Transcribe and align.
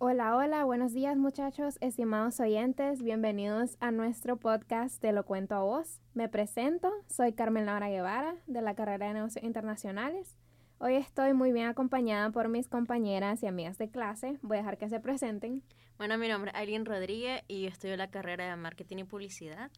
Hola, 0.00 0.36
hola, 0.36 0.62
buenos 0.62 0.92
días 0.92 1.16
muchachos, 1.16 1.76
estimados 1.80 2.38
oyentes, 2.38 3.02
bienvenidos 3.02 3.76
a 3.80 3.90
nuestro 3.90 4.36
podcast 4.36 5.00
Te 5.00 5.10
lo 5.10 5.24
cuento 5.24 5.56
a 5.56 5.62
vos. 5.62 5.98
Me 6.14 6.28
presento, 6.28 6.92
soy 7.08 7.32
Carmen 7.32 7.66
Laura 7.66 7.88
Guevara 7.88 8.36
de 8.46 8.62
la 8.62 8.76
carrera 8.76 9.08
de 9.08 9.14
negocios 9.14 9.44
internacionales. 9.44 10.36
Hoy 10.78 10.94
estoy 10.94 11.32
muy 11.32 11.50
bien 11.50 11.66
acompañada 11.66 12.30
por 12.30 12.48
mis 12.48 12.68
compañeras 12.68 13.42
y 13.42 13.48
amigas 13.48 13.76
de 13.76 13.90
clase. 13.90 14.38
Voy 14.40 14.58
a 14.58 14.60
dejar 14.60 14.78
que 14.78 14.88
se 14.88 15.00
presenten. 15.00 15.64
Bueno, 15.96 16.16
mi 16.16 16.28
nombre 16.28 16.52
es 16.52 16.56
Aileen 16.56 16.86
Rodríguez 16.86 17.42
y 17.48 17.66
estudio 17.66 17.96
la 17.96 18.08
carrera 18.08 18.48
de 18.48 18.54
marketing 18.54 18.98
y 18.98 19.04
publicidad. 19.04 19.72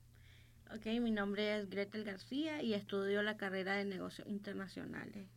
Ok, 0.77 0.85
mi 1.01 1.13
nombre 1.13 1.57
es 1.57 1.71
Gretel 1.71 2.05
García 2.05 2.63
y 2.63 2.75
estudio 2.75 3.23
la 3.23 3.39
carrera 3.39 3.75
de 3.75 3.87
negocios 3.87 4.29
internacionales. 4.29 5.31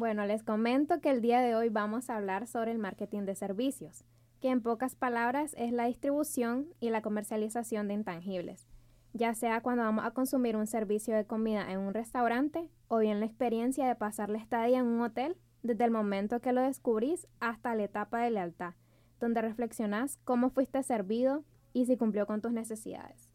Bueno, 0.00 0.24
les 0.24 0.42
comento 0.42 1.02
que 1.02 1.10
el 1.10 1.20
día 1.20 1.42
de 1.42 1.54
hoy 1.54 1.68
vamos 1.68 2.08
a 2.08 2.16
hablar 2.16 2.46
sobre 2.46 2.72
el 2.72 2.78
marketing 2.78 3.26
de 3.26 3.34
servicios, 3.34 4.02
que 4.40 4.48
en 4.48 4.62
pocas 4.62 4.94
palabras 4.94 5.54
es 5.58 5.72
la 5.72 5.84
distribución 5.84 6.68
y 6.80 6.88
la 6.88 7.02
comercialización 7.02 7.86
de 7.86 7.92
intangibles, 7.92 8.66
ya 9.12 9.34
sea 9.34 9.60
cuando 9.60 9.82
vamos 9.82 10.06
a 10.06 10.12
consumir 10.12 10.56
un 10.56 10.66
servicio 10.66 11.14
de 11.14 11.26
comida 11.26 11.70
en 11.70 11.80
un 11.80 11.92
restaurante 11.92 12.66
o 12.88 12.96
bien 12.96 13.20
la 13.20 13.26
experiencia 13.26 13.86
de 13.86 13.94
pasar 13.94 14.30
la 14.30 14.38
estadía 14.38 14.78
en 14.78 14.86
un 14.86 15.02
hotel 15.02 15.36
desde 15.62 15.84
el 15.84 15.90
momento 15.90 16.40
que 16.40 16.54
lo 16.54 16.62
descubrís 16.62 17.28
hasta 17.38 17.74
la 17.74 17.82
etapa 17.82 18.22
de 18.22 18.30
lealtad, 18.30 18.72
donde 19.20 19.42
reflexionás 19.42 20.16
cómo 20.24 20.48
fuiste 20.48 20.82
servido 20.82 21.44
y 21.74 21.84
si 21.84 21.98
cumplió 21.98 22.24
con 22.24 22.40
tus 22.40 22.52
necesidades. 22.52 23.28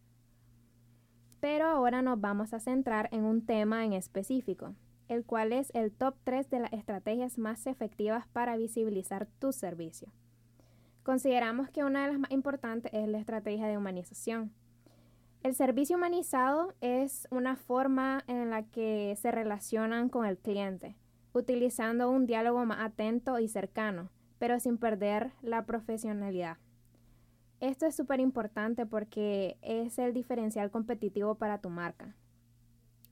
Pero 1.39 1.67
ahora 1.67 2.01
nos 2.01 2.19
vamos 2.19 2.55
a 2.55 2.59
centrar 2.59 3.07
en 3.11 3.23
un 3.23 3.45
tema 3.45 3.85
en 3.85 3.93
específico, 3.93 4.73
el 5.07 5.25
cual 5.25 5.53
es 5.53 5.71
el 5.73 5.91
top 5.91 6.15
3 6.23 6.49
de 6.49 6.59
las 6.59 6.73
estrategias 6.73 7.37
más 7.37 7.67
efectivas 7.67 8.27
para 8.27 8.57
visibilizar 8.57 9.27
tu 9.39 9.51
servicio. 9.51 10.11
Consideramos 11.03 11.69
que 11.69 11.83
una 11.83 12.05
de 12.05 12.11
las 12.11 12.19
más 12.19 12.31
importantes 12.31 12.91
es 12.93 13.07
la 13.07 13.19
estrategia 13.19 13.67
de 13.67 13.77
humanización. 13.77 14.51
El 15.43 15.53
servicio 15.53 15.97
humanizado 15.97 16.73
es 16.81 17.27
una 17.29 17.55
forma 17.55 18.23
en 18.25 18.49
la 18.49 18.63
que 18.63 19.15
se 19.21 19.31
relacionan 19.31 20.09
con 20.09 20.25
el 20.25 20.39
cliente, 20.39 20.95
utilizando 21.33 22.09
un 22.09 22.25
diálogo 22.25 22.65
más 22.65 22.79
atento 22.79 23.37
y 23.37 23.47
cercano, 23.47 24.09
pero 24.39 24.59
sin 24.59 24.79
perder 24.79 25.31
la 25.43 25.65
profesionalidad. 25.67 26.57
Esto 27.59 27.85
es 27.85 27.95
súper 27.95 28.19
importante 28.19 28.85
porque 28.85 29.57
es 29.61 29.99
el 29.99 30.13
diferencial 30.13 30.71
competitivo 30.71 31.35
para 31.35 31.59
tu 31.59 31.69
marca. 31.69 32.15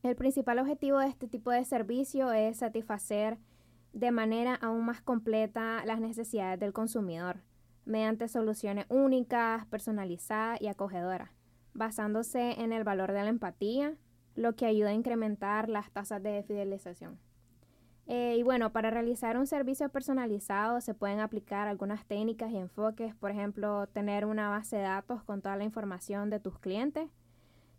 El 0.04 0.18
principal 0.18 0.60
objetivo 0.60 1.00
de 1.00 1.08
este 1.08 1.30
tipo 1.30 1.50
de 1.50 1.64
servicio 1.64 2.34
es 2.34 2.58
satisfacer 2.58 3.38
de 3.94 4.12
manera 4.12 4.54
aún 4.56 4.84
más 4.84 5.02
completa 5.02 5.86
las 5.86 6.02
necesidades 6.02 6.60
del 6.60 6.74
consumidor, 6.74 7.38
mediante 7.86 8.28
soluciones 8.28 8.86
únicas, 8.90 9.66
personalizadas 9.68 10.62
y 10.62 10.68
acogedoras, 10.68 11.30
basándose 11.74 12.62
en 12.62 12.74
el 12.74 12.84
valor 12.84 13.14
de 13.14 13.24
la 13.24 13.30
empatía, 13.30 13.96
lo 14.36 14.58
que 14.58 14.66
ayuda 14.66 14.90
a 14.90 14.94
incrementar 14.94 15.70
las 15.70 15.90
tasas 15.90 16.22
de 16.22 16.44
fidelización. 16.44 17.18
Eh, 18.06 18.36
y 18.38 18.44
bueno, 18.44 18.74
para 18.74 18.90
realizar 18.90 19.38
un 19.38 19.48
servicio 19.48 19.88
personalizado 19.88 20.82
se 20.82 20.94
pueden 20.94 21.22
aplicar 21.22 21.70
algunas 21.70 22.06
técnicas 22.06 22.52
y 22.52 22.58
enfoques, 22.58 23.16
por 23.16 23.32
ejemplo, 23.32 23.88
tener 23.88 24.26
una 24.26 24.50
base 24.50 24.76
de 24.76 24.84
datos 24.84 25.24
con 25.24 25.42
toda 25.42 25.56
la 25.56 25.64
información 25.64 26.30
de 26.30 26.42
tus 26.42 26.60
clientes 26.60 27.10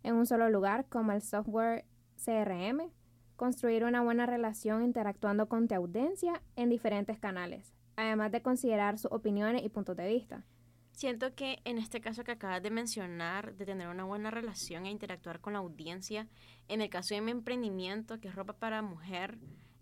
en 0.01 0.15
un 0.15 0.25
solo 0.25 0.49
lugar, 0.49 0.85
como 0.89 1.11
el 1.11 1.21
software 1.21 1.85
CRM, 2.23 2.91
construir 3.35 3.83
una 3.83 4.01
buena 4.01 4.25
relación 4.25 4.83
interactuando 4.83 5.47
con 5.47 5.67
tu 5.67 5.75
audiencia 5.75 6.41
en 6.55 6.69
diferentes 6.69 7.19
canales, 7.19 7.73
además 7.95 8.31
de 8.31 8.41
considerar 8.41 8.97
sus 8.97 9.11
opiniones 9.11 9.63
y 9.63 9.69
puntos 9.69 9.95
de 9.95 10.07
vista. 10.07 10.43
Siento 10.91 11.35
que 11.35 11.59
en 11.65 11.77
este 11.77 11.99
caso 11.99 12.23
que 12.23 12.31
acabas 12.31 12.63
de 12.63 12.71
mencionar, 12.71 13.55
de 13.55 13.65
tener 13.65 13.89
una 13.89 14.05
buena 14.05 14.31
relación 14.31 14.85
e 14.85 14.91
interactuar 14.91 15.41
con 15.41 15.53
la 15.53 15.59
audiencia, 15.59 16.29
en 16.69 16.79
el 16.79 16.89
caso 16.89 17.13
de 17.15 17.21
mi 17.21 17.31
emprendimiento, 17.31 18.19
que 18.21 18.29
es 18.29 18.35
ropa 18.35 18.53
para 18.53 18.81
mujer, 18.81 19.37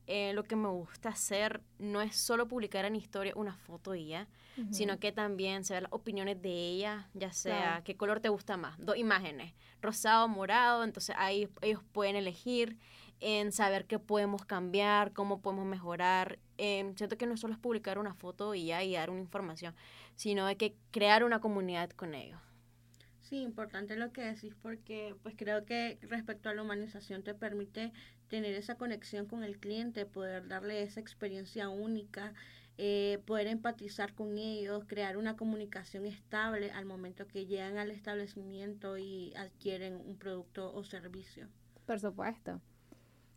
eh, 0.08 0.34
lo 0.34 0.44
que 0.44 0.56
me 0.56 0.68
gusta 0.68 1.10
hacer 1.10 1.62
no 1.80 2.02
es 2.02 2.16
solo 2.16 2.48
publicar 2.48 2.86
en 2.86 2.96
historia 2.96 3.34
una 3.36 3.56
foto 3.56 3.96
y 3.96 4.08
ya, 4.08 4.28
sino 4.70 5.00
que 5.00 5.12
también 5.12 5.64
se 5.64 5.74
ven 5.74 5.84
las 5.84 5.94
opiniones 5.94 6.42
de 6.42 6.52
ella, 6.52 7.10
ya 7.14 7.32
sea 7.32 7.82
qué 7.84 7.96
color 7.96 8.20
te 8.20 8.30
gusta 8.30 8.56
más, 8.58 8.76
dos 8.78 8.98
imágenes, 8.98 9.54
rosado, 9.82 10.28
morado, 10.28 10.84
entonces 10.84 11.16
ahí 11.18 11.50
ellos 11.62 11.82
pueden 11.92 12.16
elegir 12.16 12.78
en 13.20 13.54
saber 13.54 13.86
qué 13.86 14.00
podemos 14.00 14.46
cambiar, 14.46 15.14
cómo 15.14 15.42
podemos 15.42 15.66
mejorar. 15.66 16.40
Eh, 16.58 16.92
siento 16.98 17.18
que 17.18 17.26
no 17.26 17.38
solo 17.38 17.54
es 17.54 17.60
publicar 17.60 17.98
una 17.98 18.14
foto 18.14 18.54
y 18.54 18.66
ya 18.66 18.84
y 18.84 18.94
dar 18.94 19.10
una 19.10 19.22
información, 19.22 19.74
sino 20.16 20.46
hay 20.46 20.58
que 20.58 20.76
crear 20.92 21.24
una 21.24 21.40
comunidad 21.40 21.90
con 21.92 22.14
ellos. 22.14 22.40
Sí, 23.34 23.42
importante 23.42 23.96
lo 23.96 24.12
que 24.12 24.22
decís 24.22 24.54
porque 24.62 25.16
pues 25.24 25.34
creo 25.36 25.66
que 25.66 25.98
respecto 26.04 26.50
a 26.50 26.54
la 26.54 26.62
humanización 26.62 27.24
te 27.24 27.34
permite 27.34 27.92
tener 28.28 28.54
esa 28.54 28.76
conexión 28.76 29.26
con 29.26 29.44
el 29.44 29.58
cliente, 29.58 30.06
poder 30.06 30.48
darle 30.48 30.84
esa 30.84 31.00
experiencia 31.00 31.68
única, 31.68 32.36
eh, 32.78 33.24
poder 33.26 33.48
empatizar 33.48 34.14
con 34.14 34.38
ellos, 34.38 34.84
crear 34.86 35.18
una 35.18 35.36
comunicación 35.36 36.06
estable 36.06 36.70
al 36.70 36.86
momento 36.86 37.26
que 37.26 37.48
llegan 37.48 37.80
al 37.80 37.90
establecimiento 37.90 39.00
y 39.00 39.34
adquieren 39.36 39.96
un 39.96 40.16
producto 40.16 40.72
o 40.72 40.84
servicio. 40.84 41.48
Por 41.88 42.00
supuesto. 42.00 42.62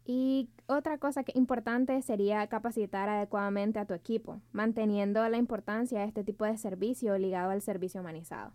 Y 0.04 0.50
otra 0.66 0.98
cosa 0.98 1.24
que 1.24 1.32
importante 1.34 2.02
sería 2.02 2.46
capacitar 2.48 3.08
adecuadamente 3.08 3.78
a 3.78 3.86
tu 3.86 3.94
equipo, 3.94 4.42
manteniendo 4.52 5.26
la 5.26 5.38
importancia 5.38 6.00
de 6.00 6.06
este 6.08 6.22
tipo 6.22 6.44
de 6.44 6.58
servicio 6.58 7.16
ligado 7.16 7.48
al 7.48 7.62
servicio 7.62 8.02
humanizado. 8.02 8.52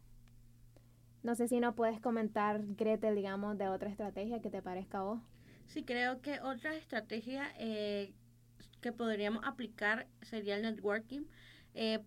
No 1.24 1.36
sé 1.36 1.48
si 1.48 1.59
no 1.59 1.76
puedes 1.76 2.00
comentar, 2.00 2.62
Gretel, 2.76 3.16
digamos, 3.16 3.58
de 3.58 3.68
otra 3.68 3.90
estrategia 3.90 4.42
que 4.42 4.50
te 4.50 4.62
parezca 4.62 5.00
a 5.00 5.04
vos. 5.04 5.20
Sí, 5.68 5.84
creo 5.84 6.22
que 6.22 6.42
otra 6.42 6.76
estrategia 6.76 7.54
eh, 7.59 8.12
que 8.82 8.92
podríamos 8.92 9.46
aplicar 9.46 10.08
sería 10.22 10.56
el 10.56 10.64
networking, 10.64 11.22
eh, 11.76 12.00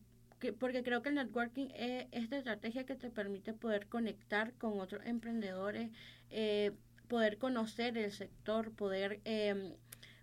porque 0.59 0.83
creo 0.83 1.01
que 1.01 1.11
el 1.11 1.15
networking 1.15 1.69
es 1.75 2.07
esta 2.11 2.37
estrategia 2.37 2.85
que 2.85 2.97
te 2.97 3.09
permite 3.09 3.55
poder 3.55 3.87
conectar 3.87 4.53
con 4.55 4.81
otros 4.81 5.07
emprendedores, 5.07 5.91
eh, 6.31 6.73
poder 7.09 7.39
conocer 7.39 7.97
el 7.97 8.11
sector, 8.11 8.73
poder 8.73 9.21
em, 9.25 9.73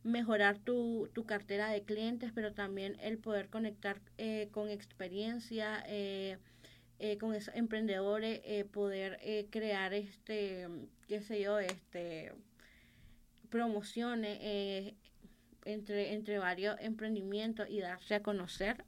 mejorar 0.03 0.59
tu, 0.59 1.09
tu, 1.13 1.25
cartera 1.25 1.69
de 1.69 1.83
clientes, 1.83 2.31
pero 2.35 2.53
también 2.53 2.97
el 2.99 3.17
poder 3.17 3.49
conectar 3.49 4.01
con 4.51 4.69
experiencia. 4.69 5.83
Con 7.19 7.33
esos 7.33 7.55
emprendedores, 7.55 8.41
poder 8.71 9.19
crear 9.49 9.93
este, 9.93 10.67
qué 11.07 11.21
sé 11.21 11.41
yo, 11.41 11.59
este, 11.59 12.31
promociones 13.49 14.37
eh, 14.41 14.95
entre, 15.65 16.13
entre 16.13 16.39
varios 16.39 16.75
emprendimientos 16.79 17.69
y 17.69 17.79
darse 17.79 18.15
a 18.15 18.23
conocer. 18.23 18.83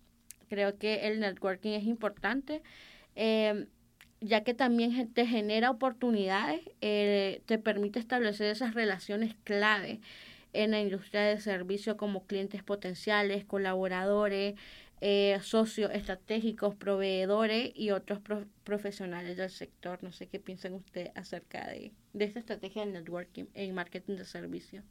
Creo 0.49 0.77
que 0.77 1.07
el 1.07 1.19
networking 1.19 1.71
es 1.71 1.83
importante, 1.83 2.61
ya 4.23 4.43
que 4.43 4.53
también 4.53 5.13
te 5.13 5.27
genera 5.27 5.69
oportunidades, 5.69 6.61
eh, 6.81 7.41
te 7.45 7.57
permite 7.57 7.99
establecer 7.99 8.47
esas 8.47 8.73
relaciones 8.73 9.35
clave 9.43 9.99
en 10.53 10.71
la 10.71 10.79
industria 10.79 11.23
de 11.23 11.39
servicio 11.41 11.97
como 11.97 12.25
clientes 12.25 12.63
potenciales, 12.63 13.43
colaboradores, 13.43 14.55
eh, 15.05 15.37
socios 15.41 15.91
estratégicos, 15.91 16.75
proveedores 16.75 17.73
y 17.75 17.91
otros 17.91 18.21
profesionales 18.63 19.35
del 19.35 19.49
sector. 19.49 20.01
No 20.01 20.13
sé 20.13 20.27
qué 20.27 20.39
piensan 20.39 20.75
ustedes 20.75 21.11
acerca 21.13 21.67
de, 21.67 21.91
de 22.13 22.23
esta 22.23 22.39
estrategia 22.39 22.85
de 22.85 22.93
networking 22.93 23.47
en 23.53 23.75
marketing 23.75 24.15
de 24.15 24.23
servicio. 24.23 24.81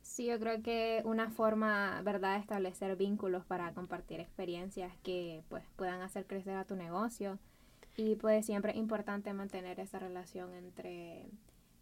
Sí, 0.00 0.24
yo 0.24 0.40
creo 0.40 0.62
que 0.62 1.02
una 1.04 1.28
forma, 1.28 2.00
¿verdad?, 2.00 2.36
de 2.36 2.40
establecer 2.40 2.96
vínculos 2.96 3.44
para 3.44 3.74
compartir 3.74 4.20
experiencias 4.20 4.90
que 5.02 5.42
pues 5.50 5.64
puedan 5.76 6.00
hacer 6.00 6.24
crecer 6.24 6.56
a 6.56 6.64
tu 6.64 6.74
negocio. 6.74 7.38
Y 7.94 8.14
pues 8.14 8.46
siempre 8.46 8.72
es 8.72 8.78
importante 8.78 9.34
mantener 9.34 9.80
esa 9.80 9.98
relación 9.98 10.54
entre 10.54 11.26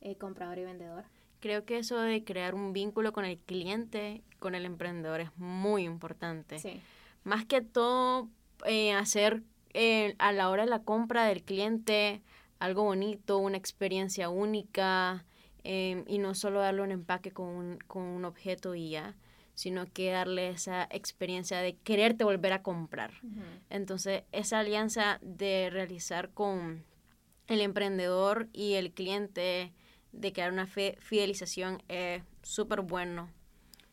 eh, 0.01 0.17
comprador 0.17 0.59
y 0.59 0.65
vendedor. 0.65 1.05
Creo 1.39 1.65
que 1.65 1.79
eso 1.79 2.01
de 2.01 2.25
crear 2.25 2.57
un 2.57 2.73
vínculo 2.73 3.13
con 3.13 3.25
el 3.25 3.39
cliente, 3.39 4.25
con 4.41 4.57
el 4.57 4.65
emprendedor 4.65 5.21
es 5.21 5.31
muy 5.37 5.85
importante. 5.85 6.59
Sí 6.59 6.81
más 7.25 7.45
que 7.45 7.61
todo 7.61 8.29
eh, 8.65 8.93
hacer 8.93 9.43
eh, 9.73 10.15
a 10.19 10.33
la 10.33 10.51
hora 10.51 10.65
de 10.65 10.71
la 10.71 10.83
compra 10.83 11.27
del 11.27 11.43
cliente 11.43 12.23
algo 12.59 12.85
bonito, 12.85 13.39
una 13.39 13.57
experiencia 13.57 14.29
única 14.29 15.25
em, 15.65 16.05
y 16.07 16.19
no 16.19 16.35
solo 16.35 16.61
darle 16.61 16.83
un 16.83 16.93
empaque 16.93 17.31
con 17.31 17.49
un, 17.49 17.79
con 17.87 18.03
un 18.03 18.25
objeto 18.25 18.75
y 18.75 18.91
ya, 18.91 19.17
sino 19.55 19.87
que 19.87 20.11
darle 20.11 20.49
esa 20.51 20.85
experiencia 20.91 21.59
de 21.59 21.77
quererte 21.77 22.25
volver 22.25 22.53
a 22.53 22.63
comprar. 22.63 23.13
Entonces, 23.71 24.23
esa 24.33 24.61
alianza 24.61 25.19
de 25.23 25.69
realizar 25.71 26.31
con 26.31 26.85
el 27.47 27.61
emprendedor 27.61 28.49
y 28.53 28.75
el 28.75 28.93
cliente, 28.93 29.73
de 30.13 30.33
crear 30.33 30.53
una 30.53 30.67
fidelización, 30.67 31.83
es 31.89 32.23
súper 32.43 32.81
bueno 32.81 33.29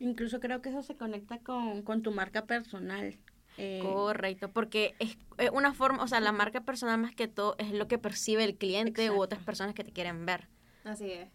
Incluso 0.02 0.40
creo 0.40 0.62
que 0.62 0.70
eso 0.70 0.84
se 0.84 0.98
conecta 0.98 1.40
con, 1.40 1.84
con 1.84 2.02
tu 2.02 2.12
marca 2.12 2.46
personal. 2.46 3.18
Eh, 3.58 3.82
Correcto, 3.82 4.52
porque 4.52 4.96
es, 5.00 5.18
es 5.38 5.50
una 5.52 5.74
forma, 5.74 6.04
o 6.04 6.08
sea, 6.08 6.20
la 6.20 6.32
marca 6.32 6.62
personal 6.62 6.98
más 7.00 7.14
que 7.16 7.28
todo 7.28 7.56
es 7.60 7.72
lo 7.72 7.88
que 7.88 7.98
percibe 7.98 8.44
el 8.44 8.58
cliente 8.58 9.12
u 9.12 9.20
otras 9.22 9.44
personas 9.44 9.76
que 9.76 9.84
te 9.84 9.92
quieren 9.92 10.26
ver. 10.26 10.48
Así 10.84 11.12
es. 11.12 11.30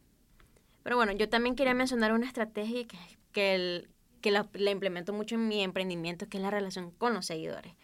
Pero 0.82 0.96
bueno, 0.96 1.12
yo 1.12 1.28
también 1.28 1.56
quería 1.56 1.74
mencionar 1.74 2.12
una 2.12 2.26
estrategia 2.26 2.86
que, 2.86 2.98
que, 3.32 3.54
el- 3.54 3.90
que 4.20 4.30
la, 4.30 4.48
la 4.54 4.70
implemento 4.70 5.12
mucho 5.12 5.34
en 5.34 5.48
mi 5.48 5.62
emprendimiento, 5.62 6.28
que 6.28 6.38
es 6.38 6.42
la 6.42 6.50
relación 6.50 6.90
con 6.92 7.14
los 7.14 7.26
seguidores. 7.26 7.74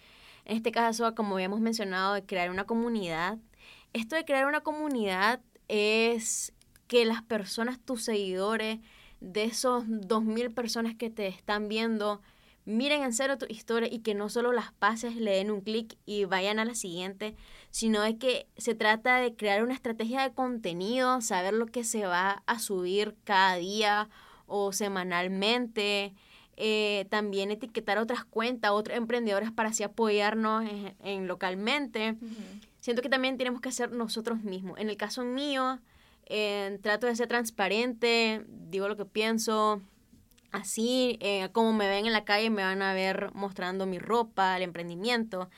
En 0.44 0.56
este 0.56 0.73
caso, 0.73 1.14
como 1.14 1.37
habíamos 1.37 1.61
mencionado, 1.61 2.14
de 2.14 2.26
crear 2.26 2.50
una 2.50 2.64
comunidad. 2.67 3.38
Esto 3.93 4.17
de 4.17 4.25
crear 4.25 4.46
una 4.46 4.62
comunidad 4.62 5.40
es 5.69 6.52
que 6.88 7.05
las 7.05 7.23
personas, 7.23 7.81
tus 7.81 8.05
seguidores, 8.05 8.81
de 9.23 9.45
esos 9.45 9.85
2.000 9.85 10.53
personas 10.53 10.95
que 10.97 11.09
te 11.09 11.29
están 11.29 11.69
viendo, 11.69 12.21
miren 12.65 13.03
en 13.03 13.13
serio 13.13 13.39
tu 13.39 13.47
historia 13.49 13.89
y 13.91 14.01
que 14.01 14.15
no 14.15 14.29
solo 14.29 14.53
las 14.53 14.73
pases, 14.73 15.17
le 15.17 15.37
den 15.37 15.51
un 15.51 15.61
clic 15.61 15.97
y 16.07 16.25
vayan 16.25 16.59
a 16.59 16.65
la 16.65 16.75
siguiente, 16.75 17.37
sino 17.71 18.03
de 18.03 18.19
que 18.19 18.47
se 18.57 18.75
trata 18.75 19.19
de 19.19 19.35
crear 19.35 19.63
una 19.63 19.75
estrategia 19.75 20.23
de 20.23 20.35
contenido, 20.35 21.21
saber 21.21 21.55
lo 21.55 21.67
que 21.67 21.85
se 21.85 22.05
va 22.05 22.43
a 22.47 22.59
subir 22.59 23.15
cada 23.25 23.57
día 23.57 24.09
o 24.47 24.73
semanalmente, 24.73 26.15
eh, 26.57 27.07
también 27.09 27.51
etiquetar 27.51 27.99
otras 27.99 28.25
cuentas, 28.25 28.73
otros 28.73 28.99
emprendedores 28.99 29.51
para 29.53 29.71
así 29.71 29.83
apoyarnos 29.85 30.65
en, 30.69 30.95
en 31.03 31.27
localmente. 31.27 32.17
Siento 32.81 33.03
que 33.03 33.09
también 33.09 33.39
tenemos 33.39 33.61
que 33.61 33.73
ser 33.73 33.93
nosotros 33.93 34.43
mismos. 34.43 34.79
En 34.79 34.91
el 34.91 34.97
caso 34.97 35.25
mío, 35.25 35.81
eh, 36.27 36.79
trato 36.83 37.07
de 37.07 37.17
ser 37.17 37.29
transparente, 37.29 38.45
digo 38.49 38.89
lo 38.89 38.97
que 38.97 39.05
pienso, 39.05 39.83
así 40.53 41.19
eh, 41.21 41.49
como 41.53 41.73
me 41.73 41.89
ven 41.89 42.07
en 42.07 42.13
la 42.13 42.25
calle 42.25 42.51
me 42.51 42.63
van 42.63 42.83
a 42.83 42.95
ver 42.95 43.31
mostrando 43.35 43.87
mi 43.87 43.99
ropa, 43.99 44.57
el 44.57 44.63
emprendimiento. 44.63 45.51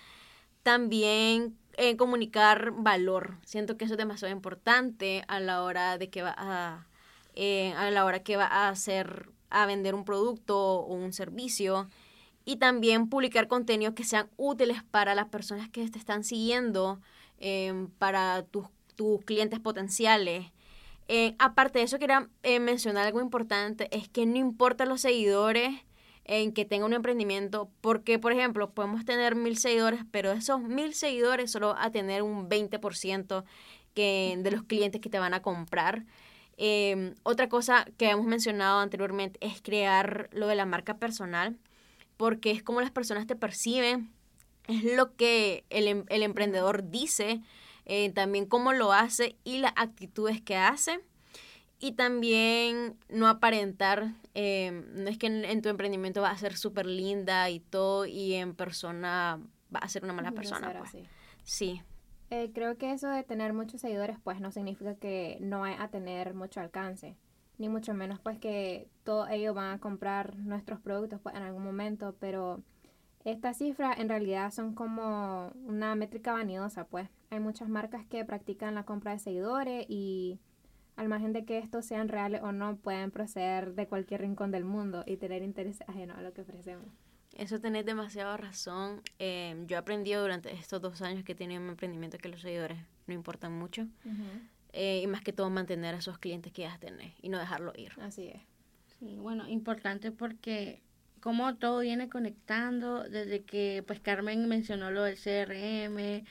También 0.62 1.56
eh, 1.76 1.96
comunicar 1.96 2.72
valor. 2.76 3.38
Siento 3.44 3.76
que 3.76 3.84
eso 3.84 3.94
es 3.94 3.98
demasiado 3.98 4.32
importante 4.32 5.24
a 5.28 5.40
la 5.40 5.62
hora 5.62 5.98
de 5.98 6.08
que 6.08 6.22
va 6.22 6.34
a, 6.36 6.86
eh, 7.34 7.72
a 7.76 7.90
la 7.90 8.04
hora 8.04 8.22
que 8.22 8.36
va 8.36 8.46
a 8.46 8.68
hacer, 8.68 9.28
a 9.50 9.66
vender 9.66 9.94
un 9.94 10.04
producto 10.04 10.56
o 10.56 10.94
un 10.94 11.12
servicio. 11.12 11.88
Y 12.44 12.56
también 12.56 13.08
publicar 13.08 13.48
contenidos 13.48 13.94
que 13.94 14.04
sean 14.04 14.30
útiles 14.36 14.82
para 14.84 15.14
las 15.14 15.28
personas 15.28 15.68
que 15.68 15.88
te 15.88 15.98
están 15.98 16.24
siguiendo, 16.24 17.00
em, 17.38 17.88
para 17.88 18.42
tus, 18.44 18.66
tus 18.96 19.24
clientes 19.24 19.60
potenciales. 19.60 20.52
Eh, 21.08 21.34
aparte 21.38 21.78
de 21.80 21.84
eso, 21.84 21.98
quería 21.98 22.28
eh, 22.42 22.60
mencionar 22.60 23.06
algo 23.06 23.20
importante, 23.20 23.88
es 23.96 24.08
que 24.08 24.24
no 24.26 24.36
importa 24.38 24.86
los 24.86 25.02
seguidores 25.02 25.70
en 26.24 26.52
que 26.52 26.64
tenga 26.64 26.86
un 26.86 26.94
emprendimiento, 26.94 27.70
porque, 27.82 28.18
por 28.18 28.32
ejemplo, 28.32 28.70
podemos 28.70 29.04
tener 29.04 29.34
mil 29.34 29.58
seguidores, 29.58 30.00
pero 30.10 30.32
esos 30.32 30.62
mil 30.62 30.94
seguidores 30.94 31.50
solo 31.50 31.74
a 31.78 31.90
tener 31.90 32.22
un 32.22 32.48
20% 32.48 33.44
que, 33.94 34.36
de 34.38 34.50
los 34.50 34.62
clientes 34.64 35.00
que 35.02 35.10
te 35.10 35.18
van 35.18 35.34
a 35.34 35.42
comprar. 35.42 36.04
Eh, 36.56 37.14
otra 37.24 37.48
cosa 37.48 37.84
que 37.98 38.08
hemos 38.08 38.24
mencionado 38.26 38.80
anteriormente 38.80 39.38
es 39.42 39.60
crear 39.60 40.30
lo 40.32 40.46
de 40.46 40.54
la 40.54 40.64
marca 40.66 40.96
personal, 40.96 41.58
porque 42.16 42.50
es 42.50 42.62
como 42.62 42.80
las 42.80 42.90
personas 42.90 43.26
te 43.26 43.36
perciben, 43.36 44.10
es 44.68 44.84
lo 44.84 45.14
que 45.16 45.64
el, 45.70 45.88
em- 45.88 46.04
el 46.08 46.22
emprendedor 46.22 46.88
dice, 46.90 47.40
eh, 47.86 48.10
también 48.12 48.46
cómo 48.46 48.72
lo 48.72 48.92
hace 48.92 49.38
y 49.44 49.58
las 49.58 49.72
actitudes 49.76 50.40
que 50.42 50.56
hace. 50.56 51.00
Y 51.80 51.92
también 51.92 52.98
no 53.08 53.28
aparentar, 53.28 54.14
eh, 54.34 54.70
no 54.94 55.08
es 55.10 55.18
que 55.18 55.26
en, 55.26 55.44
en 55.44 55.60
tu 55.62 55.68
emprendimiento 55.68 56.22
va 56.22 56.30
a 56.30 56.38
ser 56.38 56.56
súper 56.56 56.86
linda 56.86 57.50
y 57.50 57.60
todo 57.60 58.06
y 58.06 58.34
en 58.34 58.54
persona 58.54 59.40
va 59.74 59.80
a 59.80 59.88
ser 59.88 60.04
una 60.04 60.12
mala 60.14 60.32
persona. 60.32 60.72
pues. 60.72 60.96
Sí, 61.44 61.82
Eh, 62.30 62.50
creo 62.52 62.76
que 62.78 62.92
eso 62.92 63.08
de 63.08 63.22
tener 63.22 63.52
muchos 63.52 63.80
seguidores 63.80 64.18
pues 64.22 64.40
no 64.40 64.50
significa 64.50 64.96
que 64.96 65.38
no 65.40 65.60
vaya 65.60 65.82
a 65.82 65.90
tener 65.90 66.34
mucho 66.34 66.60
alcance, 66.60 67.16
ni 67.58 67.68
mucho 67.68 67.94
menos 67.94 68.18
pues 68.20 68.38
que 68.38 68.88
todos 69.04 69.28
ellos 69.30 69.54
van 69.54 69.72
a 69.72 69.78
comprar 69.80 70.36
nuestros 70.36 70.80
productos 70.80 71.20
pues 71.22 71.36
en 71.36 71.42
algún 71.42 71.62
momento, 71.64 72.16
pero 72.18 72.62
estas 73.24 73.58
cifras 73.58 73.98
en 73.98 74.08
realidad 74.08 74.52
son 74.52 74.74
como 74.74 75.50
una 75.66 75.94
métrica 75.94 76.32
vanidosa 76.32 76.86
pues. 76.86 77.08
Hay 77.30 77.40
muchas 77.40 77.68
marcas 77.68 78.04
que 78.06 78.24
practican 78.24 78.74
la 78.74 78.84
compra 78.84 79.12
de 79.12 79.18
seguidores 79.18 79.86
y 79.88 80.38
al 80.96 81.08
margen 81.08 81.32
de 81.32 81.44
que 81.44 81.58
estos 81.58 81.86
sean 81.86 82.08
reales 82.08 82.42
o 82.42 82.52
no, 82.52 82.76
pueden 82.76 83.10
proceder 83.10 83.74
de 83.74 83.88
cualquier 83.88 84.20
rincón 84.20 84.50
del 84.50 84.64
mundo 84.64 85.02
y 85.06 85.16
tener 85.16 85.42
interés 85.42 85.82
ajeno 85.88 86.14
a 86.14 86.22
lo 86.22 86.32
que 86.32 86.42
ofrecemos. 86.42 86.86
eso 87.36 87.60
tenés 87.60 87.84
demasiada 87.84 88.36
razón. 88.36 89.02
Eh, 89.18 89.64
yo 89.66 89.76
he 89.76 89.78
aprendido 89.78 90.22
durante 90.22 90.52
estos 90.52 90.80
dos 90.80 91.02
años 91.02 91.24
que 91.24 91.32
he 91.32 91.34
tenido 91.34 91.60
mi 91.60 91.70
emprendimiento 91.70 92.18
que 92.18 92.28
los 92.28 92.42
seguidores 92.42 92.78
no 93.06 93.14
importan 93.14 93.52
mucho. 93.52 93.88
Eh, 94.72 95.00
y 95.02 95.06
más 95.06 95.22
que 95.22 95.32
todo 95.32 95.50
mantener 95.50 95.94
a 95.94 95.98
esos 95.98 96.18
clientes 96.18 96.52
que 96.52 96.62
ya 96.62 96.78
tenés 96.78 97.12
y 97.22 97.28
no 97.28 97.38
dejarlo 97.38 97.72
ir. 97.76 97.92
Así 98.00 98.28
es. 98.28 98.40
Sí, 98.98 99.16
bueno, 99.18 99.48
importante 99.48 100.12
porque 100.12 100.82
como 101.24 101.54
todo 101.56 101.80
viene 101.80 102.10
conectando 102.10 103.02
desde 103.04 103.40
que 103.44 103.82
pues 103.86 103.98
Carmen 103.98 104.46
mencionó 104.46 104.90
lo 104.90 105.04
del 105.04 105.16
CRM, 105.16 106.22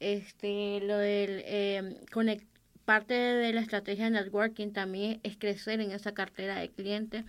este, 0.00 0.80
lo 0.80 0.96
del 0.96 1.42
eh, 1.44 2.00
conec- 2.10 2.46
parte 2.86 3.12
de 3.12 3.52
la 3.52 3.60
estrategia 3.60 4.06
de 4.06 4.12
networking 4.12 4.70
también 4.72 5.20
es 5.22 5.36
crecer 5.36 5.82
en 5.82 5.90
esa 5.90 6.14
cartera 6.14 6.60
de 6.60 6.70
clientes 6.70 7.26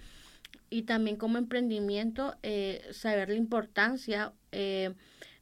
y 0.69 0.83
también 0.83 1.18
como 1.18 1.38
emprendimiento 1.38 2.38
eh, 2.42 2.88
saber 2.92 3.27
la 3.27 3.36
importancia 3.36 4.31
eh, 4.54 4.94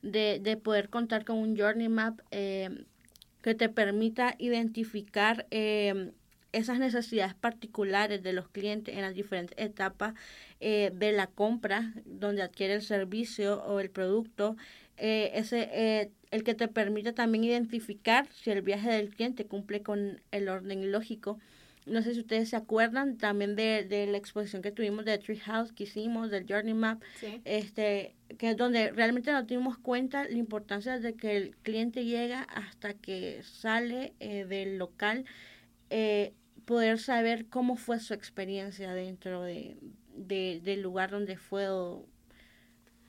de, 0.02 0.40
de 0.42 0.58
poder 0.58 0.90
contar 0.90 1.26
con 1.26 1.38
un 1.38 1.56
journey 1.56 1.90
map 1.90 2.22
eh, 2.32 2.86
que 3.44 3.54
te 3.54 3.70
permita 3.70 4.34
identificar 4.40 5.46
eh, 5.52 6.12
esas 6.58 6.80
necesidades 6.80 7.34
particulares 7.36 8.24
de 8.24 8.34
los 8.34 8.48
clientes 8.50 8.96
en 8.96 9.02
las 9.02 9.14
diferentes 9.14 9.58
etapas 9.58 10.14
eh, 10.60 10.92
de 10.94 11.12
la 11.12 11.28
compra, 11.28 11.94
donde 12.06 12.42
adquiere 12.42 12.74
el 12.74 12.82
servicio 12.82 13.64
o 13.64 13.80
el 13.80 13.90
producto, 13.90 14.56
eh, 14.98 15.32
ese, 15.36 15.70
eh, 15.72 16.12
el 16.32 16.44
que 16.44 16.56
te 16.56 16.68
permite 16.68 17.14
también 17.14 17.44
identificar 17.44 18.28
si 18.34 18.50
el 18.52 18.62
viaje 18.62 18.90
del 18.90 19.10
cliente 19.10 19.46
cumple 19.46 19.82
con 19.82 20.22
el 20.32 20.50
orden 20.50 20.92
lógico. 20.92 21.40
No 21.86 22.02
sé 22.02 22.14
si 22.16 22.20
ustedes 22.20 22.50
se 22.50 22.58
acuerdan 22.58 23.18
también 23.18 23.56
de, 23.56 23.86
de 23.86 24.08
la 24.08 24.18
exposición 24.18 24.62
que 24.62 24.72
tuvimos 24.72 25.06
de 25.06 25.18
Treehouse 25.20 25.72
que 25.72 25.84
hicimos, 25.86 26.30
del 26.30 26.46
Journey 26.46 26.74
Map, 26.74 27.02
Sí. 27.20 27.40
este 27.46 28.14
que 28.38 28.50
es 28.50 28.58
donde 28.58 28.92
realmente 28.92 29.32
nos 29.32 29.48
dimos 29.48 29.78
cuenta 29.78 30.26
la 30.26 30.38
importancia 30.38 31.00
de 31.00 31.14
que 31.14 31.38
el 31.38 31.56
cliente 31.64 32.04
llega 32.04 32.42
hasta 32.42 32.94
que 32.94 33.42
sale 33.44 34.14
eh, 34.20 34.44
del 34.44 34.78
local 34.78 35.24
eh, 35.90 36.34
poder 36.68 37.00
saber 37.00 37.48
cómo 37.48 37.78
fue 37.78 37.98
su 38.00 38.14
experiencia 38.14 38.94
dentro 38.94 39.42
de, 39.42 39.78
de- 40.16 40.60
del 40.64 40.82
lugar 40.82 41.10
donde 41.10 41.38
fue 41.38 41.70
o- 41.70 42.06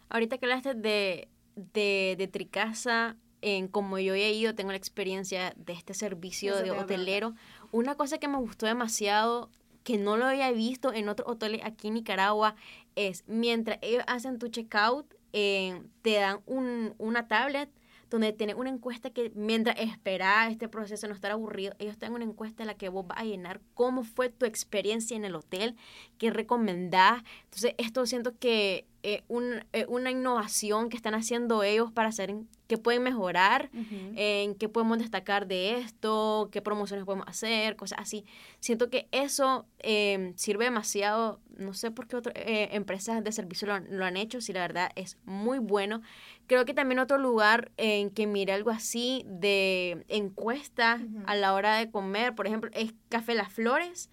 Ahorita 0.08 0.38
que 0.38 0.46
hablaste 0.46 0.74
de, 0.74 1.28
de, 1.56 2.14
de 2.16 2.28
Tricasa, 2.28 3.16
en 3.42 3.68
como 3.68 3.98
yo 3.98 4.14
he 4.14 4.32
ido, 4.32 4.54
tengo 4.54 4.70
la 4.70 4.76
experiencia 4.78 5.52
de 5.56 5.72
este 5.72 5.92
servicio 5.92 6.54
Eso 6.54 6.62
de 6.64 6.70
hotelero. 6.70 7.34
Una 7.72 7.94
cosa 7.96 8.18
que 8.18 8.28
me 8.28 8.38
gustó 8.38 8.66
demasiado, 8.66 9.50
que 9.84 9.98
no 9.98 10.16
lo 10.16 10.26
había 10.26 10.50
visto 10.52 10.92
en 10.94 11.08
otros 11.08 11.28
hoteles 11.28 11.60
aquí 11.64 11.88
en 11.88 11.94
Nicaragua, 11.94 12.54
es 12.96 13.24
mientras 13.26 13.78
ellos 13.82 14.02
hacen 14.06 14.38
tu 14.38 14.48
checkout, 14.48 15.12
eh, 15.32 15.82
te 16.02 16.14
dan 16.14 16.40
un, 16.46 16.94
una 16.98 17.26
tablet 17.28 17.68
donde 18.10 18.32
tienes 18.32 18.56
una 18.56 18.70
encuesta 18.70 19.10
que 19.10 19.30
mientras 19.34 19.78
esperas 19.78 20.50
este 20.50 20.68
proceso, 20.68 21.06
no 21.08 21.14
estar 21.14 21.30
aburrido, 21.30 21.74
ellos 21.78 21.98
te 21.98 22.06
dan 22.06 22.14
una 22.14 22.24
encuesta 22.24 22.62
en 22.62 22.68
la 22.68 22.74
que 22.74 22.88
vos 22.88 23.06
vas 23.06 23.18
a 23.18 23.24
llenar 23.24 23.60
cómo 23.74 24.04
fue 24.04 24.28
tu 24.30 24.46
experiencia 24.46 25.16
en 25.16 25.24
el 25.24 25.34
hotel, 25.34 25.76
qué 26.18 26.30
recomendás. 26.30 27.22
Entonces, 27.44 27.74
esto 27.78 28.06
siento 28.06 28.38
que 28.38 28.86
es 29.02 29.22
un, 29.28 29.64
eh, 29.72 29.84
una 29.88 30.10
innovación 30.10 30.88
que 30.88 30.96
están 30.96 31.14
haciendo 31.14 31.62
ellos 31.62 31.92
para 31.92 32.08
hacer 32.08 32.34
qué 32.66 32.76
pueden 32.76 33.02
mejorar, 33.02 33.70
en 34.14 34.54
qué 34.54 34.68
podemos 34.68 34.98
destacar 34.98 35.46
de 35.46 35.78
esto, 35.78 36.50
qué 36.52 36.60
promociones 36.60 37.06
podemos 37.06 37.26
hacer, 37.26 37.76
cosas 37.76 37.98
así. 38.00 38.26
Siento 38.60 38.90
que 38.90 39.08
eso 39.10 39.64
eh, 39.78 40.34
sirve 40.36 40.66
demasiado, 40.66 41.40
no 41.56 41.72
sé 41.72 41.90
por 41.90 42.06
qué 42.08 42.16
otras 42.16 42.34
eh, 42.36 42.68
empresas 42.72 43.24
de 43.24 43.32
servicio 43.32 43.66
lo, 43.68 43.74
han- 43.74 43.86
lo 43.90 44.04
han 44.04 44.18
hecho, 44.18 44.42
si 44.42 44.52
la 44.52 44.60
verdad 44.60 44.90
es 44.96 45.16
muy 45.24 45.58
bueno. 45.60 46.02
Creo 46.46 46.66
que 46.66 46.74
también 46.74 46.98
otro 46.98 47.16
lugar 47.16 47.70
en 47.78 48.10
que 48.10 48.26
mire 48.26 48.52
algo 48.52 48.70
así 48.70 49.24
de 49.26 50.04
encuesta 50.08 51.00
Ujú. 51.02 51.22
a 51.26 51.34
la 51.36 51.54
hora 51.54 51.76
de 51.76 51.90
comer, 51.90 52.34
por 52.34 52.46
ejemplo, 52.46 52.70
es 52.74 52.92
Café 53.08 53.34
Las 53.34 53.50
Flores. 53.52 54.10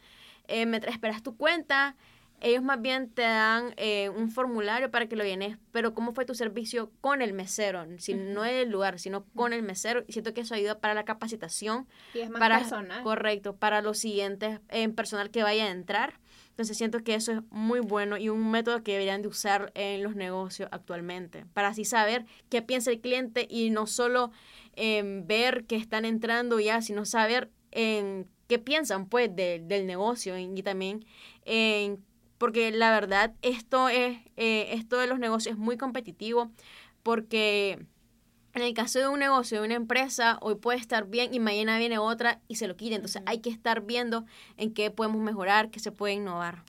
Eh, 0.47 0.65
mientras 0.65 0.93
esperas 0.93 1.23
tu 1.23 1.35
cuenta, 1.35 1.95
ellos 2.41 2.63
más 2.63 2.81
bien 2.81 3.09
te 3.09 3.23
dan 3.23 3.73
eh, 3.77 4.09
un 4.09 4.29
formulario 4.29 4.91
para 4.91 5.07
que 5.07 5.15
lo 5.15 5.23
llenes, 5.23 5.57
pero 5.71 5.93
cómo 5.93 6.13
fue 6.13 6.25
tu 6.25 6.35
servicio 6.35 6.91
con 7.01 7.21
el 7.21 7.33
mesero, 7.33 7.85
si 7.97 8.13
no 8.13 8.45
el 8.45 8.69
lugar, 8.69 8.99
sino 8.99 9.25
con 9.35 9.53
el 9.53 9.63
mesero. 9.63 10.03
Y 10.07 10.13
siento 10.13 10.33
que 10.33 10.41
eso 10.41 10.53
ayuda 10.53 10.79
para 10.79 10.93
la 10.93 11.05
capacitación, 11.05 11.87
Y 12.13 12.19
es 12.19 12.29
más 12.29 12.39
para 12.39 12.59
personal. 12.59 13.03
correcto, 13.03 13.55
para 13.55 13.81
los 13.81 13.97
siguientes 13.97 14.59
en 14.69 14.93
personal 14.93 15.31
que 15.31 15.43
vaya 15.43 15.65
a 15.65 15.71
entrar. 15.71 16.19
Entonces 16.49 16.77
siento 16.77 16.99
que 16.99 17.15
eso 17.15 17.33
es 17.33 17.39
muy 17.49 17.81
bueno 17.81 18.15
y 18.15 18.29
un 18.29 18.49
método 18.49 18.81
que 18.81 18.93
deberían 18.93 19.21
de 19.21 19.27
usar 19.27 19.73
en 19.75 20.03
los 20.03 20.15
negocios 20.15 20.69
actualmente, 20.71 21.45
para 21.53 21.69
así 21.69 21.83
saber 21.83 22.25
qué 22.49 22.61
piensa 22.61 22.91
el 22.91 23.01
cliente 23.01 23.45
y 23.49 23.71
no 23.71 23.87
solo 23.87 24.31
en 24.75 25.27
ver 25.27 25.65
que 25.65 25.75
están 25.75 26.05
entrando 26.05 26.59
ya, 26.61 26.81
sino 26.81 27.03
saber 27.03 27.49
en 27.71 28.29
qué 28.47 28.59
piensan 28.59 29.07
pues 29.07 29.35
del 29.35 29.85
negocio 29.85 30.37
y, 30.37 30.63
también 30.63 31.05
en 31.43 32.03
porque 32.37 32.71
la 32.71 32.91
verdad 32.91 33.33
esto 33.41 33.89
es 33.89 34.17
eh, 34.37 34.73
esto 34.73 34.97
de 34.97 35.07
los 35.07 35.19
negocios 35.19 35.53
es 35.53 35.59
muy 35.59 35.77
competitivo 35.77 36.51
porque 37.03 37.85
en 38.55 38.61
el 38.61 38.73
caso 38.73 38.99
de 38.99 39.07
un 39.09 39.19
negocio, 39.19 39.59
de 39.59 39.65
una 39.65 39.75
empresa, 39.75 40.37
hoy 40.41 40.55
puede 40.55 40.79
estar 40.79 41.07
bien 41.07 41.33
y 41.33 41.39
mañana 41.39 41.77
viene 41.77 41.97
otra 41.97 42.39
y 42.47 42.55
se 42.55 42.69
lo 42.69 42.77
quita. 42.77 42.95
Entonces 42.95 43.21
hay 43.25 43.39
que 43.39 43.49
estar 43.49 43.81
viendo 43.81 44.25
en 44.55 44.73
qué 44.73 44.91
podemos 44.91 45.21
mejorar, 45.21 45.69
qué 45.69 45.79
se 45.81 45.91
puede 45.91 46.13
innovar. 46.13 46.63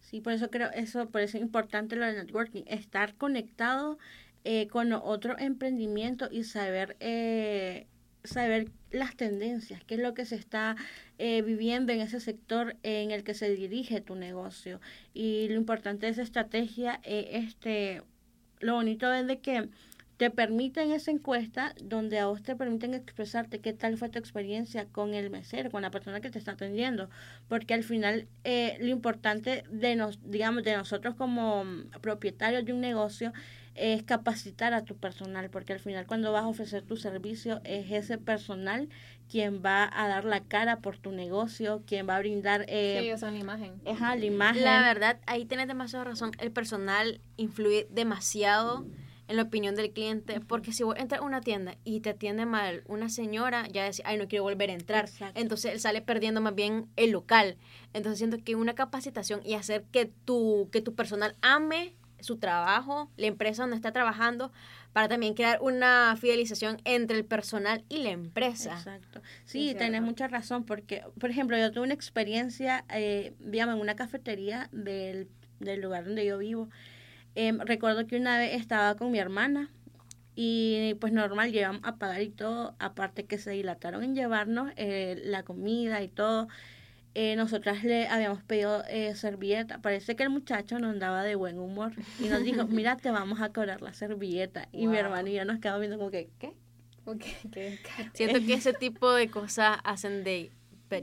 Sí, 0.00 0.22
por 0.22 0.32
eso 0.32 0.50
creo, 0.50 0.70
eso, 0.72 1.10
por 1.10 1.20
eso 1.20 1.36
es 1.36 1.42
importante 1.42 1.94
lo 1.94 2.06
del 2.06 2.16
networking, 2.16 2.62
estar 2.66 3.14
conectado 3.16 3.98
eh, 4.44 4.66
con 4.68 4.92
otro 4.94 5.36
emprendimiento 5.38 6.28
y 6.30 6.44
saber, 6.44 6.96
eh, 7.00 7.86
saber 8.26 8.70
las 8.90 9.16
tendencias, 9.16 9.82
qué 9.84 9.94
es 9.96 10.00
lo 10.00 10.14
que 10.14 10.24
se 10.24 10.36
está 10.36 10.76
eh, 11.18 11.42
viviendo 11.42 11.92
en 11.92 12.00
ese 12.00 12.20
sector 12.20 12.76
en 12.82 13.10
el 13.10 13.24
que 13.24 13.34
se 13.34 13.54
dirige 13.54 14.00
tu 14.00 14.14
negocio. 14.14 14.80
Y 15.14 15.48
lo 15.48 15.54
importante 15.56 16.06
de 16.06 16.12
esa 16.12 16.22
estrategia, 16.22 17.00
este, 17.04 18.02
lo 18.60 18.74
bonito 18.74 19.12
es 19.12 19.26
de 19.26 19.40
que 19.40 19.68
te 20.16 20.30
permiten 20.30 20.92
esa 20.92 21.10
encuesta 21.10 21.74
donde 21.82 22.18
a 22.18 22.26
vos 22.26 22.42
te 22.42 22.56
permiten 22.56 22.94
expresarte 22.94 23.60
qué 23.60 23.72
tal 23.72 23.98
fue 23.98 24.08
tu 24.08 24.18
experiencia 24.18 24.86
con 24.86 25.14
el 25.14 25.30
mesero, 25.30 25.70
con 25.70 25.82
la 25.82 25.90
persona 25.90 26.20
que 26.20 26.30
te 26.30 26.38
está 26.38 26.52
atendiendo, 26.52 27.10
porque 27.48 27.74
al 27.74 27.84
final 27.84 28.26
eh, 28.44 28.78
lo 28.80 28.88
importante 28.88 29.64
de 29.70 29.94
nos, 29.96 30.18
digamos, 30.30 30.64
de 30.64 30.76
nosotros 30.76 31.14
como 31.16 31.64
mm, 31.64 31.90
propietarios 32.00 32.64
de 32.64 32.72
un 32.72 32.80
negocio 32.80 33.32
es 33.76 34.02
capacitar 34.02 34.74
a 34.74 34.84
tu 34.84 34.96
personal, 34.96 35.50
porque 35.50 35.72
al 35.72 35.80
final 35.80 36.06
cuando 36.06 36.32
vas 36.32 36.44
a 36.44 36.48
ofrecer 36.48 36.82
tu 36.82 36.96
servicio 36.96 37.60
es 37.64 37.90
ese 37.90 38.18
personal 38.18 38.88
quien 39.30 39.62
va 39.64 39.90
a 39.92 40.08
dar 40.08 40.24
la 40.24 40.40
cara 40.40 40.78
por 40.80 40.98
tu 40.98 41.12
negocio, 41.12 41.82
quien 41.86 42.08
va 42.08 42.16
a 42.16 42.20
brindar... 42.20 42.64
Eh, 42.68 43.00
ellos 43.00 43.20
son 43.20 43.34
la 43.34 43.40
imagen. 43.40 43.80
Ajá, 43.86 44.16
la 44.16 44.24
imagen. 44.24 44.64
La 44.64 44.80
verdad, 44.82 45.18
ahí 45.26 45.44
tienes 45.44 45.66
demasiada 45.66 46.04
razón, 46.04 46.32
el 46.38 46.52
personal 46.52 47.20
influye 47.36 47.86
demasiado 47.90 48.86
en 49.28 49.36
la 49.36 49.42
opinión 49.42 49.74
del 49.74 49.92
cliente, 49.92 50.40
porque 50.40 50.72
si 50.72 50.84
vos 50.84 50.96
entras 50.96 51.20
a 51.20 51.24
una 51.24 51.40
tienda 51.40 51.76
y 51.84 52.00
te 52.00 52.10
atiende 52.10 52.46
mal 52.46 52.84
una 52.86 53.08
señora, 53.08 53.66
ya 53.68 53.82
decís, 53.82 54.02
ay, 54.04 54.18
no 54.18 54.28
quiero 54.28 54.44
volver 54.44 54.70
a 54.70 54.74
entrar. 54.74 55.08
Entonces 55.34 55.72
él 55.72 55.80
sale 55.80 56.00
perdiendo 56.00 56.40
más 56.40 56.54
bien 56.54 56.86
el 56.96 57.10
local. 57.10 57.56
Entonces 57.92 58.18
siento 58.18 58.38
que 58.38 58.54
una 58.54 58.74
capacitación 58.74 59.40
y 59.44 59.54
hacer 59.54 59.84
que 59.90 60.06
tu, 60.06 60.68
que 60.70 60.80
tu 60.80 60.94
personal 60.94 61.34
ame 61.42 61.96
su 62.26 62.38
trabajo, 62.38 63.10
la 63.16 63.26
empresa 63.26 63.62
donde 63.62 63.76
está 63.76 63.92
trabajando, 63.92 64.52
para 64.92 65.08
también 65.08 65.34
crear 65.34 65.58
una 65.60 66.16
fidelización 66.18 66.80
entre 66.84 67.16
el 67.16 67.24
personal 67.24 67.84
y 67.88 67.98
la 67.98 68.10
empresa. 68.10 68.74
Exacto. 68.74 69.22
Sí, 69.44 69.74
tenés 69.76 70.02
mucha 70.02 70.28
razón, 70.28 70.64
porque, 70.64 71.02
por 71.18 71.30
ejemplo, 71.30 71.56
yo 71.58 71.70
tuve 71.70 71.84
una 71.84 71.94
experiencia, 71.94 72.84
eh, 72.94 73.34
digamos, 73.40 73.74
en 73.74 73.80
una 73.80 73.96
cafetería 73.96 74.68
del, 74.72 75.28
del 75.60 75.80
lugar 75.80 76.04
donde 76.04 76.24
yo 76.24 76.38
vivo, 76.38 76.68
Em, 77.36 77.60
recuerdo 77.60 78.06
que 78.06 78.16
una 78.16 78.38
vez 78.38 78.54
estaba 78.54 78.96
con 78.96 79.10
mi 79.10 79.18
hermana 79.18 79.70
y 80.34 80.94
pues 81.00 81.12
normal 81.12 81.52
llegamos 81.52 81.82
a 81.84 81.96
pagar 81.96 82.22
y 82.22 82.30
todo, 82.30 82.74
aparte 82.78 83.26
que 83.26 83.36
se 83.36 83.50
dilataron 83.50 84.02
en 84.02 84.14
llevarnos 84.14 84.72
eh, 84.76 85.20
la 85.22 85.42
comida 85.42 86.02
y 86.02 86.08
todo. 86.08 86.48
Eh, 87.18 87.34
nosotras 87.34 87.82
le 87.82 88.08
habíamos 88.08 88.42
pedido 88.42 88.84
eh, 88.90 89.14
servilleta. 89.14 89.80
Parece 89.80 90.16
que 90.16 90.22
el 90.22 90.28
muchacho 90.28 90.78
nos 90.78 90.98
daba 90.98 91.22
de 91.22 91.34
buen 91.34 91.58
humor 91.58 91.92
y 92.20 92.28
nos 92.28 92.44
dijo, 92.44 92.66
mira, 92.68 92.98
te 92.98 93.10
vamos 93.10 93.40
a 93.40 93.54
cobrar 93.54 93.80
la 93.80 93.94
servilleta. 93.94 94.68
Y 94.70 94.86
mi 94.86 94.98
hermana 94.98 95.30
y 95.30 95.32
yo 95.32 95.46
nos 95.46 95.58
quedamos 95.58 95.80
viendo 95.80 95.96
como 95.96 96.10
que, 96.10 96.28
¿qué? 96.38 96.52
Siento 98.12 98.38
que 98.44 98.52
ese 98.52 98.72
tipo 98.78 99.10
de 99.14 99.30
cosas 99.30 99.78
hacen 99.82 100.24
de, 100.24 100.52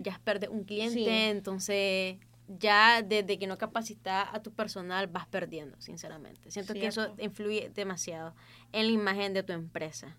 ya 0.02 0.22
perder 0.24 0.52
un 0.52 0.66
cliente, 0.66 1.32
entonces 1.32 2.18
ya 2.48 3.02
desde 3.02 3.40
que 3.40 3.48
no 3.48 3.58
capacitas 3.58 4.28
a 4.32 4.44
tu 4.44 4.52
personal 4.52 5.08
vas 5.08 5.26
perdiendo, 5.26 5.82
sinceramente. 5.82 6.52
Siento 6.52 6.76
que 6.76 6.86
eso 6.86 7.16
influye 7.18 7.72
demasiado 7.74 8.36
en 8.72 8.86
la 8.86 8.92
imagen 8.92 9.34
de 9.34 9.42
tu 9.42 9.54
empresa. 9.54 10.16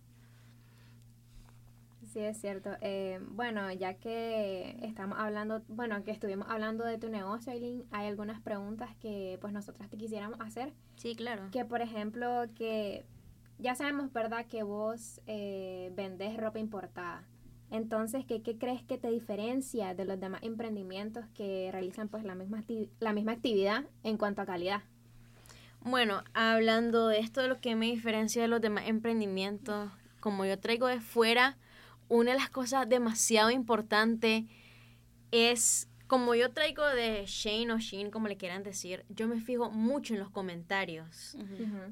Sí, 2.14 2.20
es 2.20 2.40
cierto. 2.40 2.70
Eh, 2.80 3.18
bueno, 3.30 3.72
ya 3.72 3.94
que 3.94 4.78
estamos 4.82 5.18
hablando, 5.18 5.62
bueno, 5.66 6.04
que 6.04 6.12
estuvimos 6.12 6.46
hablando 6.48 6.84
de 6.84 6.96
tu 6.96 7.08
negocio, 7.08 7.52
Aileen, 7.52 7.82
hay 7.90 8.06
algunas 8.06 8.40
preguntas 8.40 8.94
que 9.00 9.36
pues 9.40 9.52
nosotras 9.52 9.90
te 9.90 9.96
quisiéramos 9.96 10.40
hacer. 10.40 10.72
Sí, 10.94 11.16
claro. 11.16 11.48
Que 11.50 11.64
por 11.64 11.80
ejemplo, 11.80 12.44
que 12.54 13.04
ya 13.58 13.74
sabemos, 13.74 14.12
¿verdad?, 14.12 14.46
que 14.46 14.62
vos 14.62 15.20
eh, 15.26 15.90
vendés 15.96 16.36
ropa 16.36 16.60
importada. 16.60 17.24
Entonces, 17.72 18.24
¿qué, 18.24 18.42
¿qué, 18.42 18.58
crees 18.58 18.84
que 18.84 18.96
te 18.96 19.10
diferencia 19.10 19.92
de 19.94 20.04
los 20.04 20.20
demás 20.20 20.40
emprendimientos 20.44 21.24
que 21.34 21.70
realizan 21.72 22.08
pues 22.08 22.22
la 22.22 22.36
misma, 22.36 22.62
la 23.00 23.12
misma 23.12 23.32
actividad 23.32 23.86
en 24.04 24.18
cuanto 24.18 24.40
a 24.40 24.46
calidad? 24.46 24.82
Bueno, 25.80 26.22
hablando 26.32 27.08
de 27.08 27.18
esto, 27.18 27.42
de 27.42 27.48
lo 27.48 27.60
que 27.60 27.74
me 27.74 27.86
diferencia 27.86 28.40
de 28.40 28.46
los 28.46 28.60
demás 28.60 28.84
emprendimientos, 28.86 29.90
como 30.20 30.44
yo 30.44 30.60
traigo 30.60 30.86
de 30.86 31.00
fuera, 31.00 31.58
una 32.08 32.32
de 32.32 32.38
las 32.38 32.50
cosas 32.50 32.88
demasiado 32.88 33.50
importante 33.50 34.46
es 35.30 35.88
como 36.06 36.34
yo 36.34 36.52
traigo 36.52 36.86
de 36.86 37.24
Shane 37.26 37.72
o 37.72 37.78
Sheen, 37.78 38.10
como 38.10 38.28
le 38.28 38.36
quieran 38.36 38.62
decir, 38.62 39.04
yo 39.08 39.26
me 39.26 39.40
fijo 39.40 39.70
mucho 39.70 40.14
en 40.14 40.20
los 40.20 40.30
comentarios, 40.30 41.36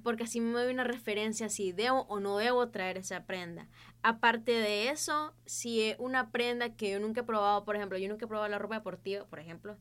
porque 0.02 0.24
así 0.24 0.40
me 0.40 0.52
doy 0.52 0.72
una 0.72 0.84
referencia 0.84 1.48
si 1.48 1.72
debo 1.72 2.02
o 2.02 2.20
no 2.20 2.36
debo 2.36 2.68
traer 2.68 2.98
esa 2.98 3.24
prenda. 3.24 3.68
Aparte 4.02 4.52
de 4.52 4.90
eso, 4.90 5.34
si 5.46 5.82
es 5.82 5.96
una 5.98 6.30
prenda 6.30 6.76
que 6.76 6.90
yo 6.90 7.00
nunca 7.00 7.22
he 7.22 7.24
probado, 7.24 7.64
por 7.64 7.74
ejemplo, 7.74 7.96
yo 7.98 8.08
nunca 8.08 8.26
he 8.26 8.28
probado 8.28 8.48
la 8.48 8.58
ropa 8.58 8.76
deportiva, 8.76 9.24
por 9.24 9.40
ejemplo, 9.40 9.78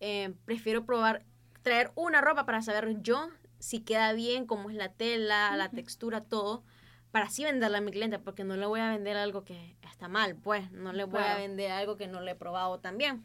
eh, 0.00 0.34
prefiero 0.46 0.84
probar, 0.86 1.24
traer 1.62 1.92
una 1.96 2.20
ropa 2.20 2.46
para 2.46 2.62
saber 2.62 3.02
yo 3.02 3.28
si 3.58 3.80
queda 3.80 4.12
bien, 4.14 4.46
cómo 4.46 4.70
es 4.70 4.76
la 4.76 4.92
tela, 4.92 5.56
la 5.56 5.68
textura, 5.70 6.22
todo, 6.22 6.64
para 7.10 7.26
así 7.26 7.44
venderla 7.44 7.78
a 7.78 7.80
mi 7.80 7.90
cliente, 7.90 8.18
porque 8.18 8.44
no 8.44 8.56
le 8.56 8.66
voy 8.66 8.80
a 8.80 8.90
vender 8.90 9.16
algo 9.16 9.44
que 9.44 9.76
está 9.82 10.08
mal, 10.08 10.36
pues, 10.36 10.70
no 10.72 10.92
le 10.92 11.04
voy 11.04 11.22
a 11.22 11.36
vender 11.36 11.70
algo 11.70 11.96
que 11.96 12.06
no 12.08 12.20
le 12.20 12.32
he 12.32 12.34
probado 12.34 12.78
también. 12.78 13.24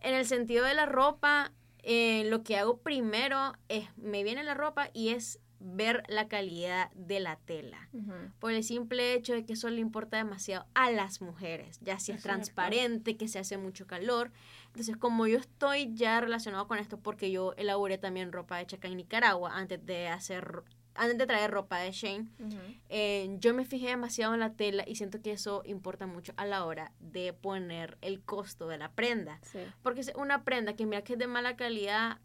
En 0.00 0.14
el 0.14 0.26
sentido 0.26 0.64
de 0.64 0.74
la 0.74 0.86
ropa, 0.86 1.52
eh, 1.82 2.24
lo 2.26 2.42
que 2.42 2.56
hago 2.56 2.78
primero 2.78 3.54
es, 3.68 3.88
me 3.96 4.22
viene 4.22 4.44
la 4.44 4.54
ropa 4.54 4.90
y 4.92 5.10
es 5.10 5.40
ver 5.60 6.02
la 6.08 6.26
calidad 6.26 6.90
de 6.92 7.20
la 7.20 7.36
tela. 7.36 7.88
Por 8.38 8.52
el 8.52 8.64
simple 8.64 9.12
hecho 9.12 9.34
de 9.34 9.44
que 9.44 9.52
eso 9.52 9.68
le 9.68 9.80
importa 9.80 10.16
demasiado 10.16 10.66
a 10.74 10.90
las 10.90 11.20
mujeres, 11.20 11.78
ya 11.82 11.98
si 11.98 12.12
es 12.12 12.22
transparente, 12.22 13.16
que 13.16 13.28
se 13.28 13.38
hace 13.38 13.58
mucho 13.58 13.86
calor. 13.86 14.32
Entonces, 14.68 14.96
como 14.96 15.26
yo 15.26 15.38
estoy 15.38 15.94
ya 15.94 16.20
relacionado 16.20 16.66
con 16.66 16.78
esto, 16.78 16.98
porque 16.98 17.30
yo 17.30 17.52
elaboré 17.58 17.98
también 17.98 18.32
ropa 18.32 18.60
hecha 18.60 18.76
acá 18.76 18.88
en 18.88 18.96
Nicaragua 18.96 19.54
antes 19.54 19.84
de 19.84 20.08
hacer 20.08 20.62
antes 21.00 21.16
de 21.16 21.26
traer 21.26 21.50
ropa 21.50 21.78
de 21.78 21.92
Shane, 21.92 22.28
eh, 22.90 23.34
yo 23.38 23.54
me 23.54 23.64
fijé 23.64 23.88
demasiado 23.88 24.34
en 24.34 24.40
la 24.40 24.52
tela 24.52 24.84
y 24.86 24.96
siento 24.96 25.22
que 25.22 25.32
eso 25.32 25.62
importa 25.64 26.06
mucho 26.06 26.34
a 26.36 26.44
la 26.44 26.66
hora 26.66 26.92
de 27.00 27.32
poner 27.32 27.96
el 28.02 28.20
costo 28.20 28.68
de 28.68 28.76
la 28.76 28.92
prenda. 28.92 29.40
Porque 29.82 30.00
es 30.02 30.12
una 30.14 30.44
prenda 30.44 30.76
que 30.76 30.84
mira 30.84 31.02
que 31.02 31.14
es 31.14 31.18
de 31.18 31.26
mala 31.26 31.56
calidad, 31.56 32.18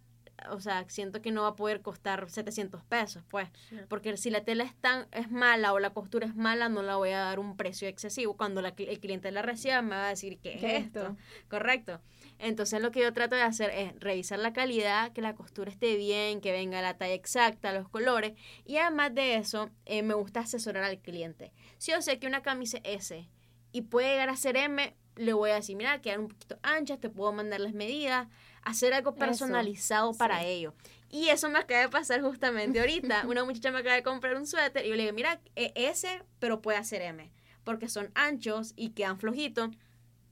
o 0.50 0.60
sea, 0.60 0.86
siento 0.89 1.22
que 1.22 1.32
no 1.32 1.44
va 1.44 1.50
a 1.50 1.56
poder 1.56 1.82
costar 1.82 2.30
700 2.30 2.84
pesos, 2.84 3.24
pues. 3.30 3.50
Porque 3.88 4.15
si 4.18 4.30
la 4.30 4.44
tela 4.44 4.63
es, 4.63 4.75
tan, 4.75 5.08
es 5.12 5.32
mala 5.32 5.74
o 5.74 5.80
la 5.80 5.92
costura 5.92 6.27
es 6.27 6.36
mala, 6.36 6.70
no 6.70 6.82
la 6.82 6.98
voy 6.98 7.10
a 7.10 7.20
dar 7.20 7.39
un 7.39 7.58
precio 7.58 7.88
excesivo. 7.88 8.36
Cuando 8.36 8.62
la, 8.62 8.74
el 8.77 9.00
cliente 9.00 9.32
la 9.32 9.42
reciba 9.42 9.82
me 9.82 9.96
va 9.96 10.08
a 10.08 10.10
decir, 10.10 10.38
¿qué, 10.39 10.56
es 10.56 10.86
esto? 10.86 11.15
Correcto. 11.50 12.01
Entonces 12.38 12.82
lo 12.82 12.92
que 12.92 13.01
yo 13.01 13.13
trato 13.13 13.36
de 13.36 13.42
hacer 13.42 13.70
es 13.72 13.98
revisar 14.00 14.39
la 14.39 14.54
calidad, 14.54 15.13
que 15.13 15.22
la 15.22 15.36
costura 15.36 15.72
esté 15.72 15.96
bien, 15.96 16.42
que 16.42 16.51
venga 16.51 16.82
la 16.82 16.98
talla 16.98 17.13
exacta, 17.13 17.74
los 17.74 17.88
colores. 17.88 18.34
Y 18.65 18.77
además 18.77 19.15
de 19.15 19.36
eso, 19.36 19.70
eh, 19.86 20.04
me 20.04 20.13
gusta 20.13 20.42
asesorar 20.42 20.84
al 20.84 21.00
cliente. 21.00 21.54
Si 21.77 21.92
yo 21.92 22.01
sé 22.01 22.20
que 22.20 22.27
una 22.27 22.42
camisa 22.42 22.80
S 22.84 23.30
y 23.72 23.82
puede 23.84 24.10
llegar 24.10 24.30
a 24.30 24.36
ser 24.36 24.58
M, 24.58 24.96
le 25.15 25.34
voy 25.34 25.51
a 25.51 25.56
decir, 25.56 25.75
mira, 25.75 26.01
quedan 26.01 26.22
un 26.22 26.27
poquito 26.27 26.60
anchas, 26.62 27.00
te 27.00 27.10
puedo 27.10 27.32
mandar 27.32 27.62
las 27.62 27.74
medidas, 27.74 28.27
hacer 28.66 28.94
algo 28.94 29.16
personalizado 29.16 30.14
para 30.14 30.44
ello. 30.44 30.74
Y 31.10 31.30
eso 31.30 31.50
me 31.50 31.60
acaba 31.60 31.82
de 31.82 31.90
pasar 31.90 32.22
justamente 32.22 32.80
ahorita. 32.80 33.24
Una 33.28 33.46
muchacha 33.46 33.72
me 33.72 33.80
acaba 33.80 33.96
de 33.96 34.04
comprar 34.04 34.36
un 34.36 34.46
suéter 34.46 34.86
y 34.86 34.90
yo 34.90 34.96
le 34.96 35.04
digo, 35.04 35.16
mira, 35.16 35.40
e, 35.56 35.72
S, 35.76 36.22
pero 36.40 36.62
puede 36.62 36.78
hacer 36.78 37.02
M, 37.02 37.32
porque 37.64 37.88
son 37.88 38.12
anchos 38.16 38.74
y 38.76 38.90
quedan 38.90 39.20
flojitos. 39.20 39.70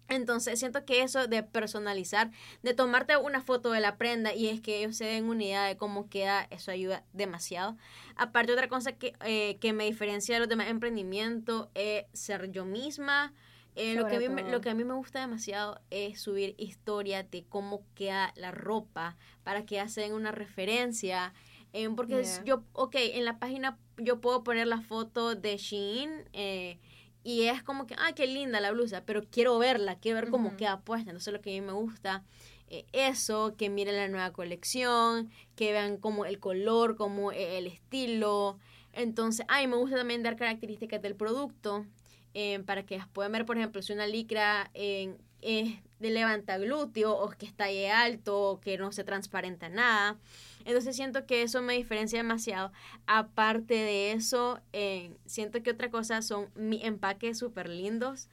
Entonces 0.10 0.60
siento 0.60 0.84
que 0.84 1.02
eso 1.02 1.28
de 1.28 1.44
personalizar, 1.44 2.32
de 2.62 2.74
tomarte 2.74 3.16
una 3.16 3.42
foto 3.42 3.72
de 3.72 3.80
la 3.80 3.98
prenda 3.98 4.34
y 4.34 4.50
es 4.50 4.60
que 4.60 4.80
ellos 4.80 4.98
se 4.98 5.06
den 5.06 5.26
una 5.26 5.44
idea 5.44 5.64
de 5.64 5.78
cómo 5.78 6.10
queda, 6.10 6.46
eso 6.52 6.72
ayuda 6.72 7.06
demasiado. 7.14 7.78
Aparte 8.16 8.52
otra 8.52 8.68
cosa 8.68 8.92
que, 8.92 9.14
eh, 9.22 9.58
que 9.62 9.72
me 9.72 9.86
diferencia 9.86 10.36
de 10.36 10.40
los 10.40 10.50
demás 10.50 10.68
emprendimientos 10.68 11.70
es 11.74 12.06
ser 12.12 12.52
yo 12.52 12.66
misma, 12.66 13.34
Eh, 13.76 13.96
lo, 13.96 14.08
que 14.08 14.16
a 14.18 14.20
mí, 14.20 14.30
me- 14.30 14.44
lo 14.52 14.62
que 14.62 14.70
a 14.70 14.74
mí 14.76 14.84
me 14.84 14.94
gusta 14.94 15.20
demasiado 15.20 15.80
es 15.90 16.22
subir 16.22 16.54
historias 16.58 17.30
de 17.32 17.44
cómo 17.44 17.84
queda 17.96 18.32
la 18.36 18.52
ropa 18.52 19.18
para 19.44 19.66
que 19.66 19.80
hacen 19.80 20.14
una 20.14 20.32
referencia. 20.32 21.34
eh, 21.76 21.90
porque 21.96 22.22
Yeah. 22.24 22.44
yo, 22.46 22.64
ok, 22.74 22.96
en 22.98 23.26
la 23.26 23.40
página 23.40 23.80
yo 23.98 24.22
puedo 24.22 24.44
poner 24.44 24.68
la 24.68 24.82
foto 24.82 25.34
de 25.34 25.58
Shein 25.58 26.10
eh, 26.34 26.78
y 27.24 27.44
es 27.44 27.64
como 27.64 27.88
que, 27.88 27.96
ah, 27.98 28.12
qué 28.14 28.28
linda 28.28 28.60
la 28.62 28.72
blusa, 28.72 29.04
pero 29.06 29.24
quiero 29.24 29.58
verla, 29.58 29.96
quiero 29.98 30.20
ver 30.22 30.30
cómo 30.30 30.56
queda 30.56 30.82
puesta. 30.82 31.10
Entonces 31.10 31.34
lo 31.34 31.42
que 31.42 31.50
a 31.58 31.60
mí 31.60 31.66
me 31.66 31.74
gusta 31.74 32.24
eh, 32.68 32.86
eso, 32.92 33.56
que 33.58 33.70
miren 33.72 33.96
la 33.96 34.08
nueva 34.08 34.32
colección, 34.34 35.32
que 35.56 35.72
vean 35.72 35.98
como 35.98 36.26
el 36.26 36.40
color, 36.40 36.96
como 36.96 37.32
el 37.32 37.66
estilo. 37.68 38.60
Entonces, 38.92 39.44
ay, 39.50 39.66
me 39.68 39.76
gusta 39.78 39.96
también 39.98 40.22
dar 40.22 40.36
características 40.36 41.02
del 41.02 41.16
producto 41.16 41.88
eh, 42.34 42.60
para 42.66 42.86
que 42.86 43.02
puedan 43.14 43.32
ver, 43.32 43.46
por 43.46 43.58
ejemplo, 43.58 43.82
si 43.82 43.94
una 43.94 44.08
licra 44.08 44.70
eh, 44.74 45.16
es 45.42 45.76
de 46.00 46.10
levanta 46.12 46.58
glúteo 46.58 47.14
o 47.14 47.30
que 47.32 47.46
está 47.46 47.66
ahí 47.66 47.86
alto 47.86 48.40
o 48.42 48.60
que 48.60 48.78
no 48.78 48.92
se 48.92 49.04
transparenta 49.04 49.70
nada. 49.70 50.18
Entonces 50.66 50.96
siento 50.96 51.26
que 51.26 51.44
eso 51.44 51.62
me 51.62 51.74
diferencia 51.74 52.20
demasiado. 52.20 52.72
Aparte 53.06 53.74
de 53.74 54.14
eso, 54.14 54.62
eh, 54.72 55.12
siento 55.26 55.62
que 55.62 55.72
otra 55.72 55.90
cosa 55.90 56.22
son 56.22 56.50
mis 56.56 56.84
empaques 56.84 57.38
súper 57.38 57.70
lindos 57.70 58.30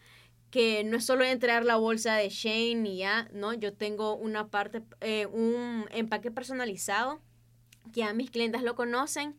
que 0.50 0.83
no 0.83 0.97
es 0.97 1.04
solo 1.04 1.25
entregar 1.25 1.64
la 1.64 1.76
bolsa 1.76 2.16
de 2.16 2.28
Shane 2.28 2.88
y 2.88 2.97
ya, 2.99 3.28
¿no? 3.33 3.54
Yo 3.54 3.73
tengo 3.73 4.16
una 4.16 4.49
parte, 4.49 4.83
eh, 5.00 5.26
un 5.26 5.87
empaque 5.92 6.33
personalizado 6.33 7.21
que 7.92 8.02
a 8.02 8.12
mis 8.12 8.33
clientes 8.33 8.62
lo 8.62 8.75
conocen, 8.75 9.37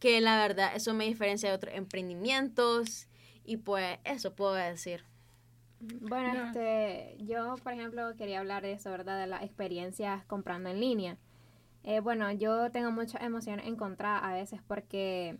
que 0.00 0.20
la 0.20 0.36
verdad 0.36 0.72
eso 0.74 0.92
me 0.92 1.06
diferencia 1.06 1.48
de 1.48 1.54
otros 1.54 1.74
emprendimientos 1.74 3.06
y 3.44 3.58
pues 3.58 3.98
eso 4.04 4.34
puedo 4.34 4.54
decir. 4.54 5.04
Bueno, 5.80 6.34
No. 6.34 6.46
este, 6.46 7.16
yo, 7.24 7.54
por 7.62 7.72
ejemplo, 7.72 8.14
quería 8.16 8.40
hablar 8.40 8.62
de 8.62 8.72
eso, 8.72 8.90
¿verdad? 8.90 9.18
De 9.18 9.26
las 9.26 9.42
experiencias 9.42 10.24
comprando 10.26 10.68
en 10.68 10.78
línea. 10.80 11.16
Eh, 11.84 12.00
bueno, 12.00 12.30
yo 12.32 12.70
tengo 12.70 12.90
muchas 12.90 13.22
emociones 13.22 13.66
encontradas 13.66 14.22
a 14.22 14.34
veces 14.34 14.60
porque, 14.66 15.38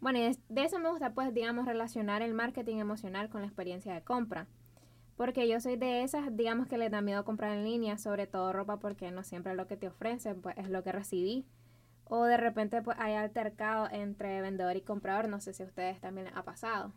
bueno, 0.00 0.18
de 0.18 0.62
eso 0.62 0.78
me 0.78 0.90
gusta, 0.90 1.14
pues, 1.14 1.32
digamos, 1.32 1.64
relacionar 1.66 2.20
el 2.20 2.34
marketing 2.34 2.76
emocional 2.76 3.30
con 3.30 3.40
la 3.40 3.46
experiencia 3.46 3.94
de 3.94 4.02
compra. 4.02 4.46
Porque 5.16 5.48
yo 5.48 5.58
soy 5.60 5.76
de 5.76 6.02
esas, 6.02 6.36
digamos, 6.36 6.68
que 6.68 6.78
le 6.78 6.90
da 6.90 7.00
miedo 7.00 7.24
comprar 7.24 7.56
en 7.56 7.64
línea, 7.64 7.96
sobre 7.98 8.26
todo 8.26 8.52
ropa, 8.52 8.76
porque 8.78 9.10
no 9.10 9.24
siempre 9.24 9.54
lo 9.54 9.66
que 9.66 9.76
te 9.76 9.88
ofrecen, 9.88 10.42
pues, 10.42 10.56
es 10.58 10.68
lo 10.68 10.84
que 10.84 10.92
recibí. 10.92 11.46
O 12.04 12.24
de 12.24 12.36
repente, 12.36 12.82
pues, 12.82 12.96
hay 13.00 13.14
altercado 13.14 13.88
entre 13.90 14.42
vendedor 14.42 14.76
y 14.76 14.82
comprador, 14.82 15.28
no 15.28 15.40
sé 15.40 15.54
si 15.54 15.62
a 15.62 15.66
ustedes 15.66 15.98
también 16.00 16.26
les 16.26 16.36
ha 16.36 16.42
pasado. 16.44 16.92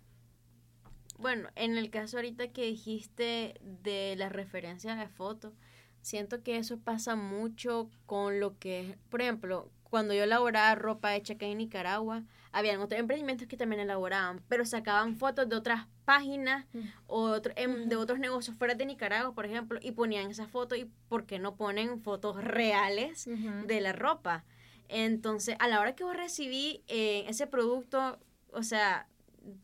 Bueno, 1.22 1.50
en 1.56 1.78
el 1.78 1.90
caso 1.90 2.18
ahorita 2.18 2.48
que 2.50 2.64
dijiste 2.66 3.60
de 3.84 4.16
las 4.18 4.32
referencias 4.32 4.98
de 4.98 5.08
fotos, 5.08 5.54
siento 6.02 6.42
que 6.44 6.58
eso 6.58 6.80
pasa 6.80 7.16
mucho 7.16 7.90
con 8.06 8.40
lo 8.40 8.58
que, 8.58 8.98
por 9.10 9.22
ejemplo, 9.22 9.70
cuando 9.84 10.14
yo 10.14 10.24
elaboraba 10.24 10.74
ropa 10.76 11.16
hecha 11.16 11.34
acá 11.34 11.46
en 11.46 11.58
Nicaragua, 11.60 12.24
habían 12.54 12.80
otros 12.82 13.00
emprendimientos 13.00 13.48
que 13.48 13.58
también 13.58 13.82
elaboraban, 13.82 14.42
pero 14.48 14.66
sacaban 14.66 15.16
fotos 15.18 15.48
de 15.50 15.56
otras 15.56 15.86
páginas 16.06 16.66
Mm. 16.74 16.80
o 17.08 17.22
otro- 17.30 17.54
em, 17.56 17.88
de 17.88 17.96
otros 17.98 18.18
negocios 18.20 18.56
fuera 18.58 18.74
de 18.74 18.86
Nicaragua, 18.86 19.34
por 19.36 19.46
ejemplo, 19.46 19.80
y 19.82 19.92
ponían 19.92 20.30
esas 20.32 20.50
fotos 20.50 20.78
y 20.78 20.86
¿por 21.10 21.26
qué 21.26 21.40
no 21.40 21.56
ponen 21.56 22.02
fotos 22.02 22.42
reales 22.44 23.26
de 23.68 23.82
la 23.82 23.94
ropa? 23.94 24.44
Entonces, 24.88 25.56
a 25.60 25.68
la 25.68 25.80
hora 25.80 25.94
que 25.96 26.04
vos 26.04 26.16
recibí 26.18 26.84
eh, 26.88 27.26
ese 27.28 27.46
producto, 27.48 28.18
o 28.54 28.64
sea, 28.64 29.08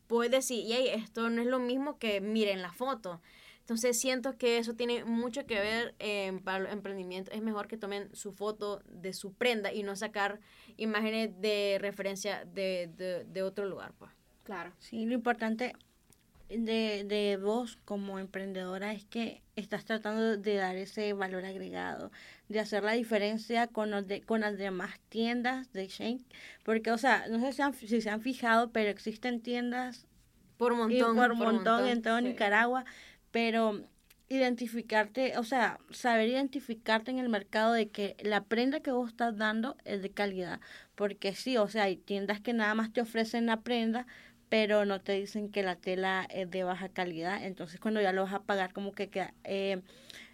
puedes 0.06 0.30
decir, 0.30 0.64
y 0.64 0.72
esto 0.88 1.30
no 1.30 1.42
es 1.42 1.46
lo 1.46 1.58
mismo 1.58 1.98
que 1.98 2.20
miren 2.20 2.62
la 2.62 2.72
foto. 2.72 3.20
Entonces 3.60 4.00
siento 4.00 4.38
que 4.38 4.56
eso 4.56 4.74
tiene 4.74 5.04
mucho 5.04 5.44
que 5.44 5.60
ver 5.60 5.94
eh, 5.98 6.40
para 6.42 6.60
los 6.60 6.72
emprendimientos. 6.72 7.34
Es 7.34 7.42
mejor 7.42 7.68
que 7.68 7.76
tomen 7.76 8.14
su 8.14 8.32
foto 8.32 8.80
de 8.86 9.12
su 9.12 9.34
prenda 9.34 9.72
y 9.72 9.82
no 9.82 9.94
sacar 9.94 10.40
imágenes 10.78 11.38
de 11.40 11.76
referencia 11.78 12.46
de, 12.46 12.90
de, 12.96 13.24
de 13.24 13.42
otro 13.42 13.66
lugar. 13.66 13.92
Pues. 13.98 14.10
Claro. 14.44 14.72
Sí, 14.78 15.04
lo 15.04 15.12
importante 15.12 15.74
de, 16.48 17.04
de 17.04 17.36
vos 17.36 17.78
como 17.84 18.18
emprendedora 18.18 18.92
es 18.92 19.04
que 19.04 19.42
estás 19.56 19.84
tratando 19.84 20.36
de 20.36 20.54
dar 20.54 20.76
ese 20.76 21.12
valor 21.12 21.44
agregado, 21.44 22.10
de 22.48 22.60
hacer 22.60 22.82
la 22.84 22.92
diferencia 22.92 23.66
con, 23.66 23.90
los 23.90 24.06
de, 24.06 24.22
con 24.22 24.40
las 24.40 24.56
demás 24.56 24.98
tiendas 25.08 25.72
de 25.72 25.88
Shane, 25.88 26.20
porque, 26.64 26.90
o 26.90 26.98
sea, 26.98 27.26
no 27.28 27.38
sé 27.40 27.52
si, 27.52 27.62
han- 27.62 27.74
si 27.74 28.00
se 28.00 28.10
han 28.10 28.22
fijado, 28.22 28.70
pero 28.70 28.88
existen 28.90 29.40
tiendas 29.40 30.06
Por 30.56 30.74
montón. 30.74 31.16
por 31.16 31.34
montón 31.34 31.86
en 31.86 32.02
todo 32.02 32.18
sí. 32.18 32.24
Nicaragua, 32.24 32.84
pero 33.30 33.82
identificarte, 34.30 35.38
o 35.38 35.42
sea, 35.44 35.78
saber 35.90 36.28
identificarte 36.28 37.10
en 37.10 37.18
el 37.18 37.28
mercado 37.28 37.72
de 37.72 37.88
que 37.88 38.16
la 38.20 38.44
prenda 38.44 38.80
que 38.80 38.90
vos 38.90 39.08
estás 39.10 39.36
dando 39.36 39.76
es 39.84 40.02
de 40.02 40.10
calidad, 40.10 40.60
porque 40.94 41.34
sí, 41.34 41.56
o 41.56 41.66
sea, 41.68 41.84
hay 41.84 41.96
tiendas 41.96 42.40
que 42.40 42.52
nada 42.52 42.74
más 42.74 42.92
te 42.92 43.00
ofrecen 43.00 43.46
la 43.46 43.60
prenda, 43.62 44.06
pero 44.48 44.84
no 44.84 45.00
te 45.00 45.12
dicen 45.12 45.50
que 45.50 45.62
la 45.62 45.76
tela 45.76 46.26
es 46.30 46.50
de 46.50 46.64
baja 46.64 46.88
calidad, 46.88 47.44
entonces 47.44 47.80
cuando 47.80 48.00
ya 48.00 48.12
lo 48.12 48.22
vas 48.24 48.34
a 48.34 48.42
pagar 48.42 48.72
como 48.72 48.92
que 48.92 49.08
queda 49.08 49.34
eh, 49.44 49.82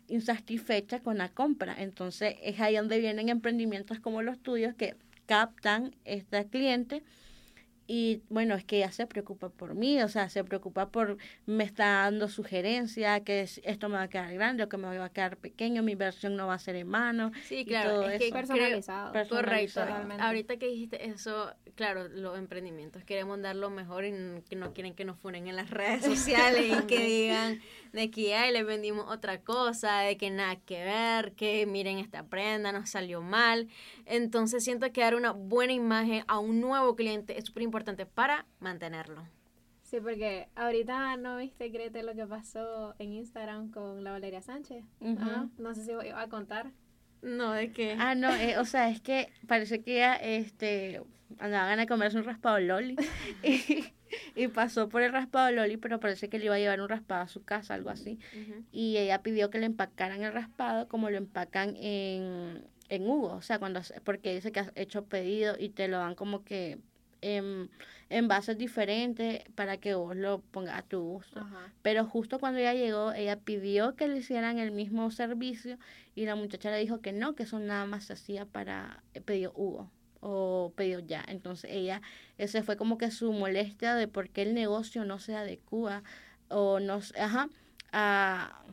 insatisfecha 0.08 1.00
con 1.00 1.18
la 1.18 1.28
compra, 1.30 1.74
entonces 1.78 2.36
es 2.42 2.60
ahí 2.60 2.76
donde 2.76 2.98
vienen 2.98 3.28
emprendimientos 3.28 4.00
como 4.00 4.22
los 4.22 4.38
tuyos 4.38 4.74
que 4.74 4.96
captan 5.26 5.94
este 6.04 6.46
cliente 6.46 7.02
y 7.86 8.22
bueno, 8.30 8.54
es 8.54 8.64
que 8.64 8.76
ella 8.78 8.90
se 8.92 9.06
preocupa 9.06 9.48
por 9.50 9.74
mí, 9.74 10.00
o 10.02 10.08
sea, 10.08 10.28
se 10.28 10.42
preocupa 10.44 10.88
por, 10.90 11.18
me 11.46 11.64
está 11.64 11.86
dando 12.04 12.28
sugerencia, 12.28 13.20
que 13.24 13.42
es- 13.42 13.60
esto 13.64 13.88
me 13.88 13.96
va 13.96 14.02
a 14.02 14.08
quedar 14.08 14.32
grande 14.32 14.64
o 14.64 14.68
que 14.68 14.76
me 14.76 14.96
va 14.96 15.04
a 15.04 15.08
quedar 15.12 15.36
pequeño, 15.36 15.82
mi 15.82 15.94
versión 15.94 16.36
no 16.36 16.46
va 16.46 16.54
a 16.54 16.58
ser 16.58 16.76
en 16.76 16.88
mano. 16.88 17.30
Sí, 17.46 17.56
y 17.58 17.64
claro. 17.66 17.90
todo 17.90 18.10
Es 18.10 18.18
que 18.18 18.26
eso. 18.28 18.34
creo- 18.34 18.46
Personalizado. 18.46 19.12
Personalizado. 19.12 20.02
Correcto. 20.02 20.22
Ahorita 20.24 20.56
que 20.56 20.66
dijiste 20.68 21.06
eso, 21.08 21.52
claro, 21.74 22.08
los 22.08 22.38
emprendimientos 22.38 23.04
queremos 23.04 23.40
dar 23.42 23.56
lo 23.56 23.68
mejor 23.68 24.04
y 24.06 24.12
no 24.12 24.72
quieren 24.72 24.94
que 24.94 25.04
nos 25.04 25.18
funen 25.18 25.46
en 25.48 25.56
las 25.56 25.68
redes 25.70 26.04
sociales 26.56 26.72
y 26.82 26.86
que 26.86 26.98
digan 27.04 27.60
de 27.92 28.10
que 28.10 28.34
ay, 28.34 28.52
les 28.52 28.64
vendimos 28.64 29.06
otra 29.12 29.40
cosa, 29.42 30.00
de 30.00 30.16
que 30.16 30.30
nada 30.30 30.56
que 30.56 30.82
ver, 30.84 31.32
que 31.32 31.66
miren 31.66 31.98
esta 31.98 32.24
prenda, 32.24 32.72
nos 32.72 32.88
salió 32.90 33.20
mal. 33.20 33.68
Entonces 34.06 34.64
siento 34.64 34.90
que 34.92 35.00
dar 35.02 35.14
una 35.14 35.32
buena 35.32 35.72
imagen 35.74 36.24
a 36.28 36.38
un 36.38 36.60
nuevo 36.60 36.96
cliente 36.96 37.38
es 37.38 37.44
súper 37.44 37.62
importante 37.62 37.73
para 38.14 38.46
mantenerlo. 38.60 39.26
Sí, 39.82 40.00
porque 40.00 40.48
ahorita 40.54 41.16
no 41.16 41.36
viste, 41.36 41.68
Grete, 41.68 42.02
lo 42.02 42.14
que 42.14 42.26
pasó 42.26 42.94
en 42.98 43.12
Instagram 43.12 43.70
con 43.70 44.02
la 44.02 44.12
Valeria 44.12 44.40
Sánchez. 44.42 44.84
Ajá, 45.00 45.48
No 45.58 45.74
sé 45.74 45.84
si 45.84 45.94
voy 45.94 46.08
a 46.08 46.28
contar. 46.28 46.72
No, 47.22 47.52
de 47.52 47.72
que... 47.72 47.96
Ah, 47.98 48.14
no, 48.14 48.34
eh, 48.34 48.58
o 48.58 48.64
sea, 48.64 48.90
es 48.90 49.00
que 49.00 49.28
parece 49.46 49.82
que 49.82 49.96
ella, 49.96 50.14
este, 50.16 51.02
andaba 51.38 51.66
ganas 51.66 51.84
de 51.84 51.88
comerse 51.88 52.18
un 52.18 52.24
raspado 52.24 52.58
loli 52.60 52.96
y, 53.42 53.84
y 54.34 54.48
pasó 54.48 54.88
por 54.88 55.02
el 55.02 55.12
raspado 55.12 55.50
loli, 55.52 55.76
pero 55.76 56.00
parece 56.00 56.28
que 56.28 56.38
le 56.38 56.46
iba 56.46 56.54
a 56.54 56.58
llevar 56.58 56.80
un 56.80 56.88
raspado 56.88 57.22
a 57.22 57.28
su 57.28 57.44
casa, 57.44 57.74
algo 57.74 57.90
así. 57.90 58.18
Y 58.72 58.96
ella 58.96 59.22
pidió 59.22 59.50
que 59.50 59.58
le 59.58 59.66
empacaran 59.66 60.22
el 60.22 60.32
raspado 60.32 60.88
como 60.88 61.10
lo 61.10 61.16
empacan 61.16 61.76
en, 61.76 62.66
en 62.88 63.02
Hugo, 63.08 63.32
o 63.32 63.42
sea, 63.42 63.58
cuando 63.58 63.80
porque 64.04 64.34
dice 64.34 64.52
que 64.52 64.60
has 64.60 64.72
hecho 64.74 65.04
pedido 65.06 65.56
y 65.58 65.70
te 65.70 65.88
lo 65.88 65.98
dan 65.98 66.14
como 66.14 66.44
que 66.44 66.78
en 67.24 67.70
envases 68.10 68.58
diferentes 68.58 69.42
para 69.54 69.78
que 69.78 69.94
vos 69.94 70.14
lo 70.14 70.40
pongas 70.40 70.78
a 70.78 70.82
tu 70.82 71.00
gusto. 71.00 71.40
Ajá. 71.40 71.72
Pero 71.82 72.04
justo 72.04 72.38
cuando 72.38 72.60
ella 72.60 72.74
llegó, 72.74 73.12
ella 73.12 73.38
pidió 73.38 73.96
que 73.96 74.08
le 74.08 74.18
hicieran 74.18 74.58
el 74.58 74.72
mismo 74.72 75.10
servicio 75.10 75.78
y 76.14 76.26
la 76.26 76.36
muchacha 76.36 76.70
le 76.70 76.78
dijo 76.78 77.00
que 77.00 77.12
no, 77.12 77.34
que 77.34 77.44
eso 77.44 77.58
nada 77.58 77.86
más 77.86 78.04
se 78.04 78.12
hacía 78.12 78.44
para 78.46 79.02
eh, 79.14 79.20
pedido 79.20 79.52
Hugo 79.56 79.90
o 80.20 80.72
pedido 80.76 81.00
ya. 81.00 81.24
Entonces 81.26 81.70
ella, 81.72 82.02
ese 82.38 82.62
fue 82.62 82.76
como 82.76 82.98
que 82.98 83.10
su 83.10 83.32
molestia 83.32 83.94
de 83.94 84.06
por 84.08 84.28
qué 84.30 84.42
el 84.42 84.54
negocio 84.54 85.04
no 85.04 85.18
se 85.18 85.34
adecua 85.34 86.02
o 86.48 86.80
no, 86.80 87.00
ajá, 87.18 87.48
a, 87.92 88.64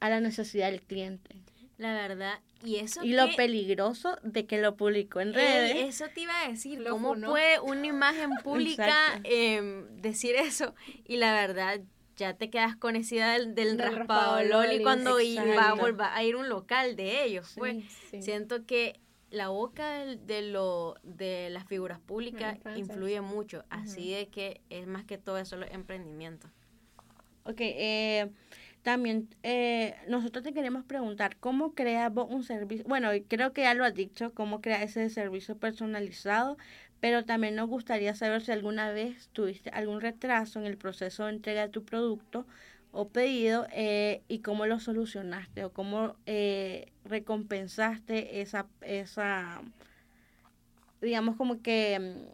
a 0.00 0.10
la 0.10 0.20
necesidad 0.20 0.70
del 0.70 0.82
cliente. 0.82 1.36
La 1.78 1.94
verdad, 1.94 2.38
y 2.62 2.76
eso 2.76 3.02
Y 3.04 3.12
lo 3.12 3.26
peligroso 3.36 4.16
de 4.22 4.46
que 4.46 4.58
lo 4.60 4.76
publicó 4.76 5.20
en 5.20 5.32
redes. 5.34 5.76
eso 5.88 6.06
te 6.14 6.20
iba 6.22 6.42
a 6.44 6.48
decir, 6.48 6.80
Lo 6.80 6.90
¿cómo 6.90 7.10
funó. 7.14 7.30
puede 7.30 7.60
una 7.60 7.86
imagen 7.86 8.30
pública 8.44 9.20
em, 9.24 9.86
decir 9.96 10.34
eso? 10.36 10.74
Y 11.06 11.16
la 11.16 11.32
verdad, 11.32 11.80
ya 12.16 12.34
te 12.34 12.50
quedas 12.50 12.76
con 12.76 12.96
esa 12.96 13.14
idea 13.14 13.38
del, 13.38 13.78
raspado 13.78 13.96
raspado 13.98 14.42
Loli 14.42 14.72
Loli, 14.72 14.82
cuando 14.82 15.20
i- 15.20 15.36
va 15.36 15.70
a 15.70 15.74
volver 15.74 16.06
a 16.10 16.22
ir 16.22 16.36
un 16.36 16.48
local 16.48 16.96
de 16.96 17.24
ellos. 17.24 17.48
Sí. 17.48 17.58
Pues 17.60 17.76
Sí. 18.10 18.20
siento 18.22 18.66
que 18.66 19.00
la 19.30 19.48
boca 19.48 19.98
del- 20.00 20.26
de, 20.26 20.42
lo, 20.42 20.96
de 21.02 21.48
las 21.50 21.66
figuras 21.66 21.98
públicas 22.00 22.58
influye 22.76 23.20
mucho, 23.20 23.64
así 23.70 24.12
de 24.12 24.28
que 24.28 24.60
es 24.70 24.86
más 24.86 25.04
que 25.04 25.16
todo 25.18 25.38
eso 25.38 25.56
los 25.56 25.70
emprendimientos. 25.70 26.50
Ok, 27.44 27.60
eh, 27.60 28.28
también 28.82 29.28
eh, 29.42 29.94
nosotros 30.08 30.42
te 30.44 30.52
queremos 30.52 30.84
preguntar, 30.84 31.36
¿cómo 31.36 31.74
creas 31.74 32.12
vos 32.12 32.28
un 32.30 32.42
servicio? 32.44 32.84
Bueno, 32.88 33.10
creo 33.28 33.52
que 33.52 33.62
ya 33.62 33.74
lo 33.74 33.84
has 33.84 33.94
dicho, 33.94 34.32
cómo 34.34 34.60
creas 34.60 34.82
ese 34.82 35.10
servicio 35.10 35.56
personalizado, 35.56 36.56
pero 37.00 37.24
también 37.24 37.56
nos 37.56 37.68
gustaría 37.68 38.14
saber 38.14 38.42
si 38.42 38.52
alguna 38.52 38.90
vez 38.90 39.28
tuviste 39.32 39.70
algún 39.70 40.00
retraso 40.00 40.60
en 40.60 40.66
el 40.66 40.76
proceso 40.78 41.24
de 41.24 41.32
entrega 41.32 41.62
de 41.62 41.68
tu 41.68 41.84
producto 41.84 42.46
o 42.92 43.08
pedido 43.08 43.66
eh, 43.72 44.22
y 44.28 44.40
cómo 44.40 44.66
lo 44.66 44.80
solucionaste 44.80 45.64
o 45.64 45.72
cómo 45.72 46.16
eh, 46.26 46.92
recompensaste 47.04 48.40
esa, 48.40 48.66
esa, 48.80 49.62
digamos 51.00 51.36
como 51.36 51.62
que 51.62 52.30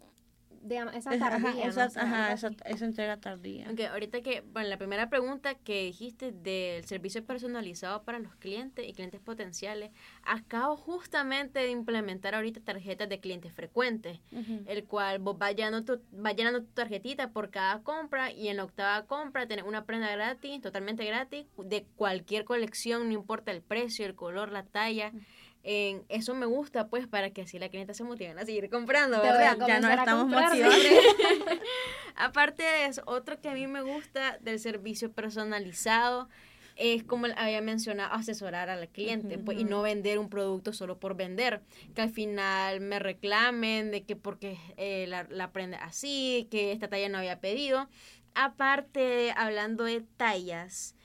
digamos, 0.67 0.95
esa 0.95 1.17
tardía. 1.17 1.49
Ajá, 1.49 2.33
esa, 2.33 2.49
esa, 2.65 2.85
entrega 2.85 3.17
tardía. 3.17 3.69
Okay, 3.71 3.85
ahorita 3.85 4.21
que, 4.21 4.41
bueno, 4.41 4.69
la 4.69 4.77
primera 4.77 5.09
pregunta 5.09 5.55
que 5.55 5.83
dijiste 5.83 6.31
del 6.31 6.85
servicio 6.85 7.23
personalizado 7.25 8.03
para 8.03 8.19
los 8.19 8.35
clientes 8.35 8.87
y 8.87 8.93
clientes 8.93 9.19
potenciales, 9.19 9.91
acabo 10.23 10.77
justamente 10.77 11.59
de 11.59 11.69
implementar 11.69 12.35
ahorita 12.35 12.61
tarjetas 12.61 13.09
de 13.09 13.19
clientes 13.19 13.53
frecuentes, 13.53 14.19
el 14.65 14.83
cual 14.85 15.19
vos 15.19 15.37
vas 15.37 15.55
llenando, 15.55 15.83
tu, 15.83 16.01
vas 16.11 16.35
llenando 16.35 16.61
tu 16.61 16.71
tarjetita 16.73 17.31
por 17.31 17.49
cada 17.49 17.81
compra 17.81 18.31
y 18.31 18.49
en 18.49 18.57
la 18.57 18.63
octava 18.63 19.05
compra 19.05 19.47
tenés 19.47 19.65
una 19.65 19.85
prenda 19.85 20.11
gratis, 20.11 20.61
totalmente 20.61 21.05
gratis, 21.05 21.45
de 21.57 21.85
cualquier 21.95 22.45
colección, 22.45 23.07
no 23.07 23.13
importa 23.13 23.51
el 23.51 23.61
precio, 23.61 24.05
el 24.05 24.15
color, 24.15 24.51
la 24.51 24.63
talla 24.63 25.11
eso 26.09 26.33
me 26.33 26.45
gusta, 26.45 26.87
pues, 26.87 27.07
para 27.07 27.31
que 27.31 27.41
así 27.41 27.59
la 27.59 27.69
clienta 27.69 27.93
se 27.93 28.03
motive 28.03 28.31
a 28.31 28.45
seguir 28.45 28.69
comprando, 28.69 29.21
¿verdad? 29.21 29.57
Ya 29.67 29.79
no 29.79 29.89
estamos 29.89 30.27
motivados. 30.27 30.75
Aparte 32.15 32.63
de 32.63 32.85
eso, 32.85 33.01
otro 33.05 33.39
que 33.41 33.49
a 33.49 33.53
mí 33.53 33.67
me 33.67 33.81
gusta 33.81 34.37
del 34.39 34.59
servicio 34.59 35.11
personalizado 35.11 36.29
es 36.77 37.03
como 37.03 37.27
había 37.35 37.61
mencionado, 37.61 38.13
asesorar 38.13 38.69
al 38.69 38.87
cliente 38.89 39.39
pues, 39.39 39.59
y 39.59 39.63
no 39.63 39.81
vender 39.81 40.19
un 40.19 40.29
producto 40.29 40.73
solo 40.73 40.99
por 40.99 41.15
vender, 41.15 41.61
que 41.95 42.01
al 42.01 42.11
final 42.11 42.79
me 42.81 42.99
reclamen 42.99 43.91
de 43.91 44.03
que 44.03 44.15
porque 44.15 44.57
eh, 44.77 45.05
la, 45.07 45.25
la 45.29 45.51
prende 45.51 45.77
así, 45.77 46.47
que 46.51 46.71
esta 46.71 46.87
talla 46.87 47.09
no 47.09 47.17
había 47.17 47.39
pedido. 47.39 47.89
Aparte, 48.35 49.33
hablando 49.35 49.83
de 49.85 50.01
tallas, 50.01 50.95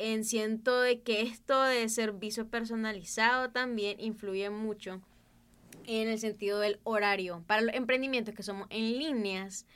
en 0.00 0.24
siento 0.24 0.80
de 0.80 1.00
que 1.00 1.20
esto 1.22 1.62
de 1.62 1.88
servicio 1.88 2.48
personalizado 2.48 3.50
también 3.50 4.00
influye 4.00 4.48
mucho 4.48 5.00
en 5.86 6.08
el 6.08 6.18
sentido 6.18 6.58
del 6.58 6.80
horario. 6.84 7.44
Para 7.46 7.60
los 7.60 7.74
emprendimientos 7.74 8.34
que 8.34 8.42
somos 8.42 8.66
en 8.70 8.98
líneas, 8.98 9.66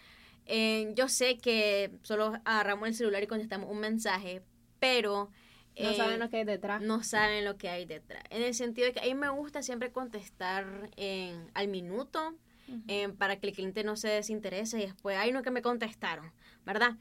yo 0.95 1.09
sé 1.09 1.37
que 1.37 1.91
solo 2.03 2.41
agarramos 2.45 2.89
el 2.89 2.95
celular 2.95 3.23
y 3.23 3.27
contestamos 3.27 3.71
un 3.71 3.81
mensaje, 3.81 4.43
pero... 4.79 5.31
No 5.79 5.93
saben 5.93 6.21
lo 6.21 6.31
que 6.31 6.39
hay 6.39 6.45
detrás. 6.45 6.81
No 6.81 7.03
saben 7.03 7.45
lo 7.45 7.57
que 7.59 7.69
hay 7.69 7.85
detrás. 7.85 8.23
En 8.31 8.43
el 8.43 8.55
sentido 8.55 8.87
de 8.87 8.93
que 8.93 9.01
a 9.01 9.05
mí 9.05 9.15
me 9.15 9.29
gusta 9.29 9.63
siempre 9.63 9.91
contestar 9.93 10.89
en, 10.97 11.51
al 11.53 11.69
minuto 11.69 12.35
para 13.19 13.39
que 13.39 13.49
el 13.49 13.53
cliente 13.53 13.85
no 13.85 13.97
se 13.97 14.09
desinterese 14.09 14.79
y 14.79 14.87
después, 14.87 15.19
ay, 15.19 15.33
no 15.33 15.43
que 15.43 15.51
me 15.51 15.63
contestaron, 15.63 16.33
¿verdad? 16.65 16.97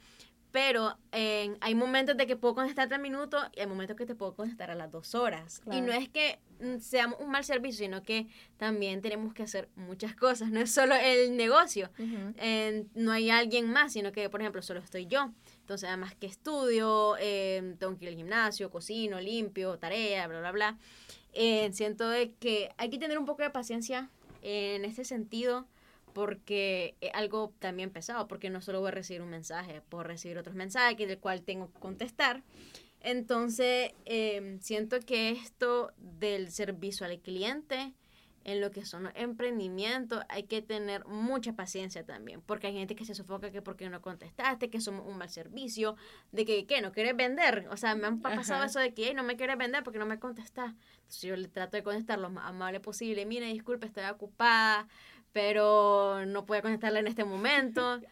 Pero 0.53 0.95
hay 1.11 1.73
momentos 1.73 2.15
de 2.15 2.27
que 2.27 2.35
puedo 2.35 2.53
contestarte 2.53 2.93
al 2.93 3.01
minuto 3.01 3.39
y 3.55 3.61
hay 3.61 3.65
momentos 3.65 3.97
que 3.97 4.05
te 4.05 4.13
puedo 4.13 4.35
contestar 4.35 4.69
a 4.69 4.75
las 4.75 4.91
dos 4.91 5.15
horas. 5.15 5.63
Y 5.71 5.81
no 5.81 5.91
es 5.91 6.07
que 6.09 6.37
mm, 6.59 6.77
seamos 6.77 7.19
un 7.19 7.31
mal 7.31 7.43
servicio, 7.43 7.85
sino 7.85 8.03
que 8.03 8.27
también 8.57 9.01
tenemos 9.01 9.33
que 9.33 9.41
hacer 9.41 9.67
muchas 9.75 10.15
cosas, 10.15 10.51
no 10.51 10.59
es 10.59 10.71
solo 10.71 10.93
el 10.93 11.35
negocio, 11.35 11.89
no 12.93 13.11
hay 13.11 13.31
alguien 13.31 13.71
más, 13.71 13.93
sino 13.93 14.11
que, 14.11 14.29
por 14.29 14.41
ejemplo, 14.41 14.61
solo 14.61 14.79
estoy 14.79 15.07
yo. 15.07 15.31
Entonces, 15.61 15.89
además 15.89 16.13
que 16.13 16.27
estudio, 16.27 17.15
eh, 17.19 17.75
tengo 17.79 17.97
que 17.97 18.05
ir 18.05 18.09
al 18.09 18.15
gimnasio, 18.15 18.69
cocino, 18.69 19.19
limpio, 19.19 19.79
tarea, 19.79 20.27
bla, 20.27 20.39
bla, 20.39 20.51
bla. 20.51 20.77
Eh, 21.31 21.71
siento 21.73 22.07
de 22.09 22.33
que 22.33 22.69
hay 22.77 22.91
que 22.91 22.99
tener 22.99 23.17
un 23.17 23.25
poco 23.25 23.41
de 23.41 23.49
paciencia 23.49 24.11
en 24.43 24.85
este 24.85 25.03
sentido 25.03 25.65
porque 26.13 26.95
es 27.01 27.11
algo 27.13 27.53
también 27.59 27.89
pesado, 27.89 28.27
porque 28.27 28.49
no 28.49 28.61
solo 28.61 28.79
voy 28.79 28.89
a 28.89 28.91
recibir 28.91 29.21
un 29.21 29.29
mensaje, 29.29 29.81
puedo 29.81 30.03
recibir 30.03 30.37
otros 30.37 30.55
mensajes 30.55 31.07
del 31.07 31.19
cual 31.19 31.41
tengo 31.41 31.71
que 31.71 31.79
contestar. 31.79 32.43
Entonces, 33.01 33.91
em, 34.05 34.59
siento 34.61 34.99
que 35.01 35.31
esto 35.31 35.91
del 35.97 36.51
servicio 36.51 37.05
al 37.05 37.19
cliente, 37.19 37.93
en 38.45 38.59
lo 38.59 38.71
que 38.71 38.85
son 38.85 39.03
los 39.03 39.13
emprendimientos, 39.15 40.23
hay 40.29 40.43
que 40.43 40.61
tener 40.61 41.05
mucha 41.05 41.53
paciencia 41.53 42.05
también, 42.05 42.41
porque 42.41 42.67
hay 42.67 42.73
gente 42.73 42.95
que 42.95 43.05
se 43.05 43.15
sofoca 43.15 43.51
que 43.51 43.61
porque 43.61 43.89
no 43.89 44.01
contestaste, 44.01 44.69
que 44.69 44.81
somos 44.81 45.05
un 45.07 45.17
mal 45.17 45.29
servicio, 45.29 45.95
de 46.31 46.45
que, 46.45 46.65
¿qué? 46.65 46.81
¿No 46.81 46.91
quieres 46.91 47.15
vender? 47.15 47.67
O 47.71 47.77
sea, 47.77 47.95
me 47.95 48.07
han 48.07 48.19
pasado 48.21 48.63
eso 48.63 48.79
de 48.79 48.93
que, 48.93 49.13
no 49.13 49.23
me 49.23 49.37
quieres 49.37 49.57
vender 49.57 49.83
porque 49.83 49.99
no 49.99 50.05
me 50.05 50.19
contestas. 50.19 50.73
Entonces 50.95 51.21
yo 51.21 51.35
le 51.35 51.47
trato 51.47 51.77
de 51.77 51.83
contestar 51.83 52.19
lo 52.19 52.29
más 52.29 52.45
amable 52.49 52.79
posible, 52.79 53.25
mire, 53.25 53.47
disculpe, 53.47 53.87
estoy 53.87 54.05
ocupada, 54.05 54.87
pero 55.33 56.25
no 56.25 56.45
puede 56.45 56.61
conectarla 56.61 56.99
en 56.99 57.07
este 57.07 57.25
momento. 57.25 57.99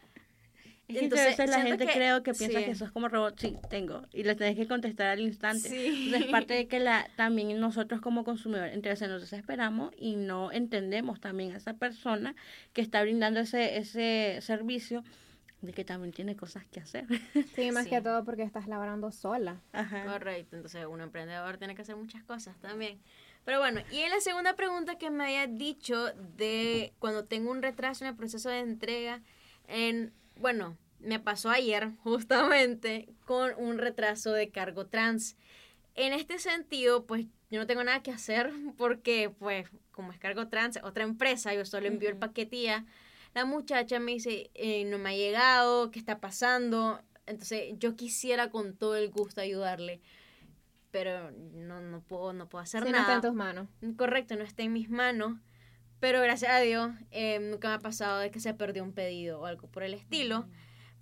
Entonces, 0.99 1.38
la 1.49 1.62
gente 1.62 1.86
creo 1.86 2.23
que 2.23 2.34
piensa 2.34 2.60
que 2.60 2.71
eso 2.71 2.86
es 2.86 2.91
como 2.91 3.07
robot, 3.07 3.39
sí, 3.39 3.57
tengo, 3.69 4.03
y 4.12 4.23
le 4.23 4.36
tenés 4.36 4.57
que 4.57 4.67
contestar 4.67 5.07
al 5.07 5.21
instante. 5.21 5.69
Sí. 5.69 6.13
es 6.13 6.25
parte 6.25 6.53
de 6.53 6.67
que 6.67 6.79
la, 6.79 7.07
también 7.15 7.57
nosotros 7.60 8.01
como 8.01 8.23
consumidores, 8.23 8.73
entonces 8.73 9.07
nos 9.07 9.21
desesperamos 9.21 9.93
y 9.97 10.15
no 10.15 10.51
entendemos 10.51 11.21
también 11.21 11.53
a 11.53 11.57
esa 11.57 11.75
persona 11.75 12.36
que 12.73 12.81
está 12.81 13.01
brindando 13.01 13.39
ese, 13.39 13.77
ese 13.77 14.39
servicio 14.41 15.03
de 15.62 15.73
que 15.73 15.86
también 15.86 16.12
tiene 16.12 16.36
cosas 16.36 16.65
que 16.65 16.79
hacer. 16.79 17.05
Sí, 17.55 17.71
más 17.71 17.88
que 17.88 18.01
todo 18.01 18.25
porque 18.25 18.43
estás 18.43 18.67
laborando 18.67 19.12
sola. 19.12 19.62
Ajá. 19.73 20.05
Correcto, 20.05 20.55
entonces 20.55 20.86
un 20.86 21.01
emprendedor 21.01 21.57
tiene 21.57 21.75
que 21.75 21.84
hacer 21.84 21.95
muchas 21.95 22.23
cosas 22.23 22.57
también. 22.60 22.99
Pero 23.45 23.60
bueno, 23.60 23.82
y 23.91 23.99
en 23.99 24.12
la 24.12 24.19
segunda 24.19 24.56
pregunta 24.56 24.97
que 24.97 25.10
me 25.10 25.23
había 25.23 25.47
dicho 25.47 26.13
de 26.38 26.93
cuando 26.99 27.25
tengo 27.25 27.51
un 27.51 27.62
retraso 27.62 28.04
en 28.04 28.10
el 28.10 28.15
proceso 28.15 28.49
de 28.49 28.60
entrega, 28.60 29.21
en, 29.67 30.13
bueno, 30.36 30.77
me 30.99 31.19
pasó 31.19 31.49
ayer 31.49 31.89
justamente 32.04 33.10
con 33.25 33.54
un 33.58 33.77
retraso 33.77 34.32
de 34.32 34.49
cargo 34.49 34.86
trans. 34.88 35.36
En 35.95 36.13
este 36.13 36.39
sentido, 36.39 37.06
pues 37.06 37.25
yo 37.49 37.60
no 37.60 37.67
tengo 37.67 37.84
nada 37.84 38.04
que 38.04 38.12
hacer 38.12 38.51
porque, 38.77 39.30
pues, 39.30 39.67
como 39.91 40.12
es 40.12 40.19
cargo 40.19 40.47
trans, 40.47 40.80
otra 40.84 41.04
empresa, 41.04 41.54
yo 41.54 41.65
solo 41.65 41.88
envío 41.88 42.10
el 42.10 42.17
paquetía. 42.17 42.86
La 43.34 43.45
muchacha 43.45 43.99
me 43.99 44.13
dice, 44.13 44.51
eh, 44.54 44.86
no 44.86 44.97
me 44.99 45.10
ha 45.10 45.15
llegado, 45.15 45.89
¿qué 45.89 45.99
está 45.99 46.19
pasando? 46.19 47.01
Entonces, 47.25 47.73
yo 47.77 47.95
quisiera 47.95 48.49
con 48.49 48.75
todo 48.75 48.95
el 48.97 49.10
gusto 49.10 49.41
ayudarle 49.41 50.01
pero 50.91 51.32
no, 51.32 51.82
no, 51.82 52.01
puedo, 52.01 52.34
no 52.34 52.47
puedo 52.47 52.62
hacer 52.62 52.84
nada. 52.84 52.91
no 52.91 52.99
está 52.99 53.13
en 53.15 53.21
tus 53.21 53.34
manos. 53.34 53.67
Correcto, 53.97 54.36
no 54.36 54.43
está 54.43 54.63
en 54.63 54.73
mis 54.73 54.89
manos. 54.89 55.39
Pero 55.99 56.21
gracias 56.21 56.51
a 56.51 56.60
Dios 56.60 56.91
eh, 57.12 57.39
nunca 57.39 57.69
me 57.69 57.73
ha 57.75 57.80
pasado 57.80 58.19
de 58.19 58.32
que 58.32 58.39
se 58.39 58.54
perdió 58.54 58.84
un 58.84 58.91
pedido 58.91 59.39
o 59.39 59.45
algo 59.45 59.67
por 59.67 59.84
el 59.84 59.93
estilo. 59.93 60.47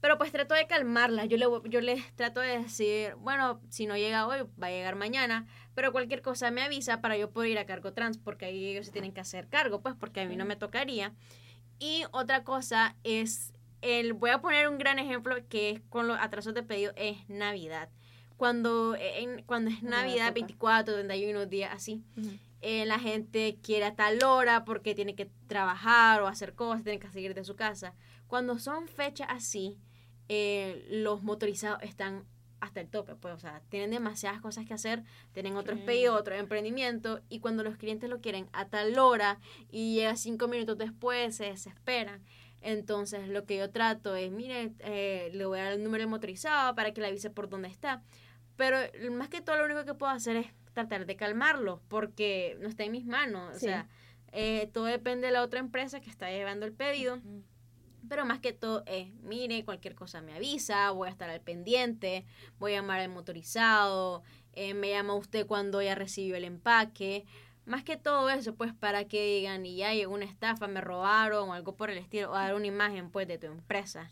Pero 0.02 0.17
pues 0.17 0.32
trato 0.32 0.54
de 0.54 0.67
calmarla. 0.67 1.25
Yo, 1.25 1.38
le, 1.38 1.45
yo 1.69 1.82
les 1.82 2.13
trato 2.15 2.39
de 2.39 2.60
decir, 2.60 3.15
bueno, 3.15 3.62
si 3.69 3.86
no 3.86 3.97
llega 3.97 4.28
hoy, 4.28 4.39
va 4.62 4.67
a 4.67 4.71
llegar 4.71 4.95
mañana. 4.95 5.45
Pero 5.73 5.91
cualquier 5.91 6.21
cosa 6.21 6.52
me 6.52 6.62
avisa 6.62 7.02
para 7.02 7.17
yo 7.17 7.32
poder 7.32 7.52
ir 7.52 7.60
a 7.60 7.65
cargo 7.65 7.93
trans, 7.93 8.17
porque 8.17 8.45
ahí 8.45 8.67
ellos 8.67 8.86
se 8.86 8.91
tienen 8.91 9.13
que 9.13 9.21
hacer 9.21 9.47
cargo, 9.47 9.82
pues 9.82 9.95
porque 9.95 10.21
a 10.21 10.25
mí 10.25 10.36
no 10.36 10.45
me 10.45 10.56
tocaría. 10.56 11.13
Y 11.80 12.04
otra 12.12 12.43
cosa 12.43 12.95
es, 13.04 13.54
el, 13.82 14.13
voy 14.13 14.30
a 14.32 14.41
poner 14.41 14.67
un 14.67 14.78
gran 14.78 14.99
ejemplo 14.99 15.36
que 15.47 15.69
es 15.71 15.82
con 15.89 16.08
los 16.08 16.17
atrasos 16.19 16.54
de 16.54 16.63
pedido, 16.63 16.91
es 16.95 17.17
Navidad 17.30 17.89
cuando, 18.39 18.95
en, 18.97 19.43
cuando 19.43 19.69
es 19.69 19.84
Navidad, 19.84 20.34
24, 20.34 20.93
31 20.93 21.45
días 21.47 21.73
así, 21.73 22.02
eh, 22.62 22.86
la 22.86 22.97
gente 22.97 23.60
quiere 23.62 23.84
a 23.84 23.95
tal 23.95 24.23
hora 24.23 24.63
porque 24.63 24.95
tiene 24.95 25.13
que 25.13 25.30
trabajar 25.47 26.21
o 26.21 26.28
hacer 26.28 26.56
cosas, 26.56 26.86
tiene 26.86 26.99
que 26.99 27.12
seguir 27.12 27.34
de 27.34 27.43
su 27.43 27.58
casa. 27.58 27.95
Cuando 28.28 28.58
son 28.58 28.88
fechas 28.88 29.28
así, 29.30 29.75
eh, 30.30 30.88
los 30.89 31.21
motorizados 31.21 31.84
están 31.84 32.23
hasta 32.62 32.80
el 32.80 32.88
tope, 32.88 33.15
pues, 33.15 33.34
o 33.34 33.39
sea, 33.39 33.62
tienen 33.67 33.91
demasiadas 33.91 34.39
cosas 34.39 34.65
que 34.65 34.73
hacer, 34.73 35.04
tienen 35.34 35.58
otros 35.58 35.78
pedidos, 35.82 36.17
otros 36.17 36.39
emprendimientos, 36.39 37.21
y 37.28 37.41
cuando 37.41 37.65
los 37.65 37.75
clientes 37.75 38.10
lo 38.10 38.21
quieren 38.21 38.47
a 38.54 38.69
tal 38.69 38.97
hora 38.99 39.38
y 39.69 39.95
llega 39.95 40.15
cinco 40.15 40.47
minutos 40.47 40.78
después, 40.78 41.36
se 41.36 41.43
desesperan. 41.47 42.23
Entonces, 42.62 43.30
lo 43.30 43.45
que 43.45 43.58
yo 43.58 43.69
trato 43.69 44.15
es, 44.15 44.32
mire, 44.32 44.73
eh, 44.80 45.30
le 45.34 45.45
voy 45.45 45.60
a 45.60 45.63
dar 45.63 45.73
el 45.73 45.84
número 45.84 46.08
motorizado 46.08 46.75
para 46.75 46.93
que 46.93 47.02
le 47.02 47.08
avise 47.08 47.30
por 47.30 47.49
dónde 47.49 47.69
está. 47.69 48.02
Pero 48.60 48.78
más 49.13 49.30
que 49.30 49.39
todo 49.39 49.56
lo 49.56 49.63
único 49.63 49.86
que 49.86 49.93
puedo 49.93 50.12
hacer 50.12 50.36
es 50.36 50.48
tratar 50.74 51.06
de 51.06 51.15
calmarlo, 51.15 51.82
porque 51.88 52.58
no 52.60 52.67
está 52.67 52.84
en 52.84 52.91
mis 52.91 53.06
manos. 53.06 53.56
O 53.56 53.58
sea, 53.58 53.88
eh, 54.34 54.69
todo 54.74 54.84
depende 54.84 55.28
de 55.28 55.32
la 55.32 55.43
otra 55.43 55.62
empresa 55.62 56.02
que 56.02 56.10
está 56.10 56.30
llevando 56.30 56.65
el 56.65 56.74
pedido. 56.74 57.22
Pero 58.10 58.26
más 58.26 58.39
que 58.39 58.52
todo 58.52 58.84
es, 58.86 59.13
mire, 59.22 59.63
cualquier 59.63 59.95
cosa 59.95 60.22
me 60.22 60.34
avisa, 60.34 60.91
voy 60.91 61.08
a 61.08 61.12
estar 61.12 61.30
al 61.30 61.39
pendiente, 61.39 62.26
voy 62.58 62.74
a 62.74 62.82
llamar 62.82 63.00
al 63.00 63.08
motorizado, 63.08 64.24
eh, 64.52 64.74
me 64.74 64.89
llama 64.89 65.13
usted 65.13 65.48
cuando 65.48 65.82
ya 65.82 65.95
recibió 65.95 66.36
el 66.36 66.43
empaque 66.43 67.26
más 67.65 67.84
que 67.84 67.98
todo 67.98 68.30
eso, 68.30 68.56
pues 68.56 68.74
para 68.74 69.06
que 69.06 69.24
digan, 69.38 69.65
y 69.65 69.78
ya 69.78 69.93
llegó 69.93 70.13
una 70.13 70.26
estafa, 70.26 70.67
me 70.67 70.82
robaron 70.82 71.50
o 71.50 71.54
algo 71.54 71.76
por 71.76 71.89
el 71.91 71.98
estilo, 71.98 72.32
o 72.32 72.34
dar 72.34 72.56
una 72.56 72.67
imagen 72.67 73.12
pues 73.12 73.28
de 73.28 73.38
tu 73.38 73.48
empresa. 73.48 74.10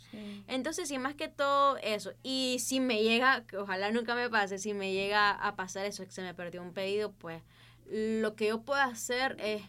Entonces, 0.47 0.87
sí, 0.87 0.97
más 0.97 1.15
que 1.15 1.27
todo 1.27 1.77
eso. 1.77 2.13
Y 2.23 2.57
si 2.59 2.79
me 2.79 3.01
llega, 3.01 3.45
que 3.47 3.57
ojalá 3.57 3.91
nunca 3.91 4.15
me 4.15 4.29
pase, 4.29 4.59
si 4.59 4.73
me 4.73 4.93
llega 4.93 5.31
a 5.31 5.55
pasar 5.55 5.85
eso, 5.85 6.05
que 6.05 6.11
se 6.11 6.21
me 6.21 6.33
perdió 6.33 6.61
un 6.61 6.73
pedido, 6.73 7.11
pues 7.11 7.41
lo 7.89 8.35
que 8.35 8.47
yo 8.47 8.61
puedo 8.61 8.81
hacer 8.81 9.37
es 9.39 9.63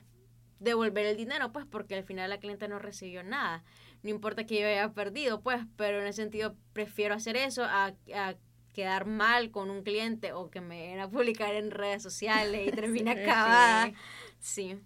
devolver 0.60 1.06
el 1.06 1.16
dinero, 1.16 1.52
pues 1.52 1.64
porque 1.64 1.94
al 1.94 2.04
final 2.04 2.30
la 2.30 2.38
cliente 2.38 2.68
no 2.68 2.78
recibió 2.78 3.22
nada. 3.22 3.64
No 4.02 4.10
importa 4.10 4.44
que 4.44 4.60
yo 4.60 4.66
haya 4.66 4.92
perdido, 4.92 5.40
pues, 5.40 5.62
pero 5.76 6.00
en 6.00 6.06
ese 6.06 6.22
sentido 6.22 6.54
prefiero 6.72 7.14
hacer 7.14 7.36
eso 7.36 7.64
a, 7.64 7.94
a 8.14 8.34
quedar 8.74 9.06
mal 9.06 9.50
con 9.50 9.70
un 9.70 9.82
cliente 9.82 10.32
o 10.32 10.50
que 10.50 10.60
me 10.60 10.86
viene 10.86 11.02
a 11.02 11.08
publicar 11.08 11.54
en 11.54 11.70
redes 11.70 12.02
sociales 12.02 12.68
y 12.68 12.70
termine 12.72 13.10
acabada. 13.12 13.92
Sí. 14.40 14.76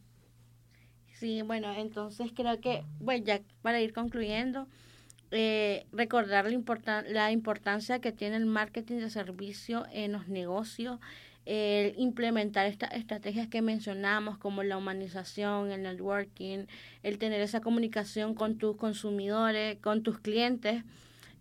Sí, 1.19 1.43
bueno, 1.43 1.73
entonces 1.73 2.33
creo 2.35 2.61
que, 2.61 2.85
bueno, 2.99 3.25
ya 3.25 3.41
para 3.63 3.81
ir 3.81 3.93
concluyendo, 3.93 4.67
eh, 5.31 5.87
recordar 5.93 6.51
la, 6.51 7.03
la 7.03 7.33
importancia 7.33 8.01
que 8.01 8.13
tiene 8.13 8.37
el 8.37 8.47
marketing 8.47 8.97
de 8.97 9.09
servicio 9.09 9.87
en 9.93 10.13
los 10.13 10.29
negocios, 10.29 10.99
el 11.45 11.95
implementar 11.99 12.67
estas 12.67 12.93
estrategias 12.93 13.49
que 13.49 13.63
mencionamos 13.63 14.39
como 14.39 14.63
la 14.63 14.77
humanización, 14.77 15.73
el 15.73 15.83
networking, 15.83 16.67
el 17.03 17.19
tener 17.19 17.41
esa 17.41 17.61
comunicación 17.61 18.35
con 18.35 18.59
tus 18.59 18.77
consumidores, 18.77 19.79
con 19.79 20.03
tus 20.03 20.19
clientes. 20.19 20.85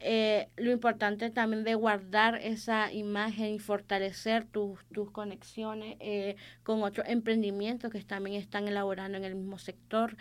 Eh, 0.04 0.50
lo 0.58 0.72
importante 0.72 1.30
también 1.30 1.64
de 1.64 1.76
guardar 1.76 2.36
esa 2.36 2.92
imagen 2.92 3.54
y 3.54 3.60
fortalecer 3.60 4.46
tus, 4.46 4.84
tus 4.92 5.12
conexiones 5.12 5.98
eh, 6.00 6.36
con 6.64 6.82
otros 6.84 7.08
emprendimientos 7.08 7.92
que 7.92 8.02
también 8.02 8.36
están 8.38 8.68
elaborando 8.68 9.18
en 9.18 9.24
el 9.24 9.36
mismo 9.36 9.60
sector. 9.60 10.18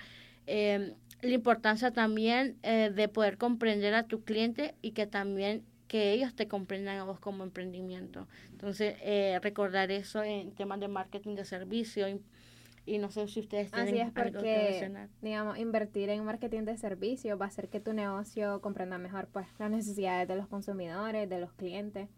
Eh, 0.46 0.94
la 1.22 1.30
importancia 1.30 1.90
también 1.90 2.56
de 2.62 3.08
poder 3.08 3.36
comprender 3.36 3.92
a 3.92 4.04
tu 4.04 4.24
cliente 4.24 4.74
y 4.80 4.92
que 4.92 5.06
también 5.06 5.64
que 5.90 6.12
ellos 6.12 6.32
te 6.36 6.46
comprendan 6.46 6.98
a 6.98 7.04
vos 7.04 7.18
como 7.18 7.42
emprendimiento. 7.42 8.28
Entonces, 8.52 8.94
eh, 9.00 9.40
recordar 9.42 9.90
eso 9.90 10.22
en 10.22 10.52
temas 10.52 10.78
de 10.78 10.86
marketing 10.86 11.34
de 11.34 11.44
servicio 11.44 12.06
y, 12.86 12.98
no 12.98 13.10
sé 13.10 13.28
si 13.28 13.40
ustedes 13.40 13.70
tienen 13.70 13.94
Así 13.94 14.00
es 14.00 14.12
porque, 14.12 14.92
digamos, 15.22 15.58
invertir 15.58 16.10
en 16.10 16.24
marketing 16.24 16.62
de 16.62 16.76
servicio 16.76 17.38
va 17.38 17.46
a 17.46 17.48
hacer 17.48 17.68
que 17.68 17.80
tu 17.80 17.92
negocio 17.92 18.60
comprenda 18.60 18.98
mejor 18.98 19.28
pues 19.28 19.46
las 19.58 19.70
necesidades 19.70 20.26
de 20.28 20.36
los 20.36 20.48
consumidores, 20.48 21.28
de 21.28 21.40
los 21.40 21.52
clientes. 21.52 22.08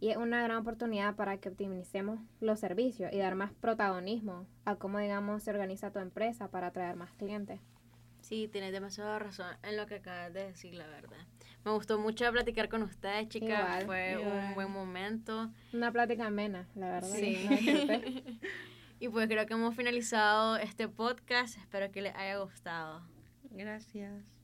Y 0.00 0.08
es 0.08 0.16
una 0.16 0.42
gran 0.42 0.56
oportunidad 0.56 1.14
para 1.14 1.38
que 1.38 1.50
optimicemos 1.50 2.20
los 2.40 2.58
servicios 2.58 3.12
y 3.12 3.18
dar 3.18 3.34
más 3.34 3.52
protagonismo 3.52 4.46
a 4.64 4.76
cómo, 4.76 4.98
digamos, 4.98 5.42
se 5.42 5.50
organiza 5.50 5.92
tu 5.92 5.98
empresa 5.98 6.50
para 6.50 6.68
atraer 6.68 6.96
más 6.96 7.12
clientes. 7.14 7.60
Sí, 8.22 8.48
tienes 8.48 8.72
demasiada 8.72 9.18
razón 9.18 9.56
en 9.62 9.76
lo 9.76 9.86
que 9.86 9.96
acabas 9.96 10.32
de 10.32 10.46
decir, 10.46 10.74
la 10.74 10.86
verdad. 10.86 11.18
Me 11.64 11.72
gustó 11.72 11.98
mucho 11.98 12.30
platicar 12.32 12.68
con 12.68 12.82
ustedes, 12.82 13.28
chicas. 13.28 13.84
Fue 13.84 14.16
un 14.16 14.54
buen 14.54 14.70
momento. 14.70 15.50
Una 15.72 15.92
plática 15.92 16.26
amena, 16.26 16.66
la 16.74 16.90
verdad. 16.92 17.08
Sí. 17.08 17.48
y 19.00 19.08
pues 19.08 19.26
creo 19.28 19.46
que 19.46 19.54
hemos 19.54 19.74
finalizado 19.74 20.56
este 20.56 20.86
podcast. 20.86 21.56
Espero 21.56 21.90
que 21.90 22.02
les 22.02 22.14
haya 22.14 22.36
gustado. 22.36 23.02
Gracias. 23.50 24.39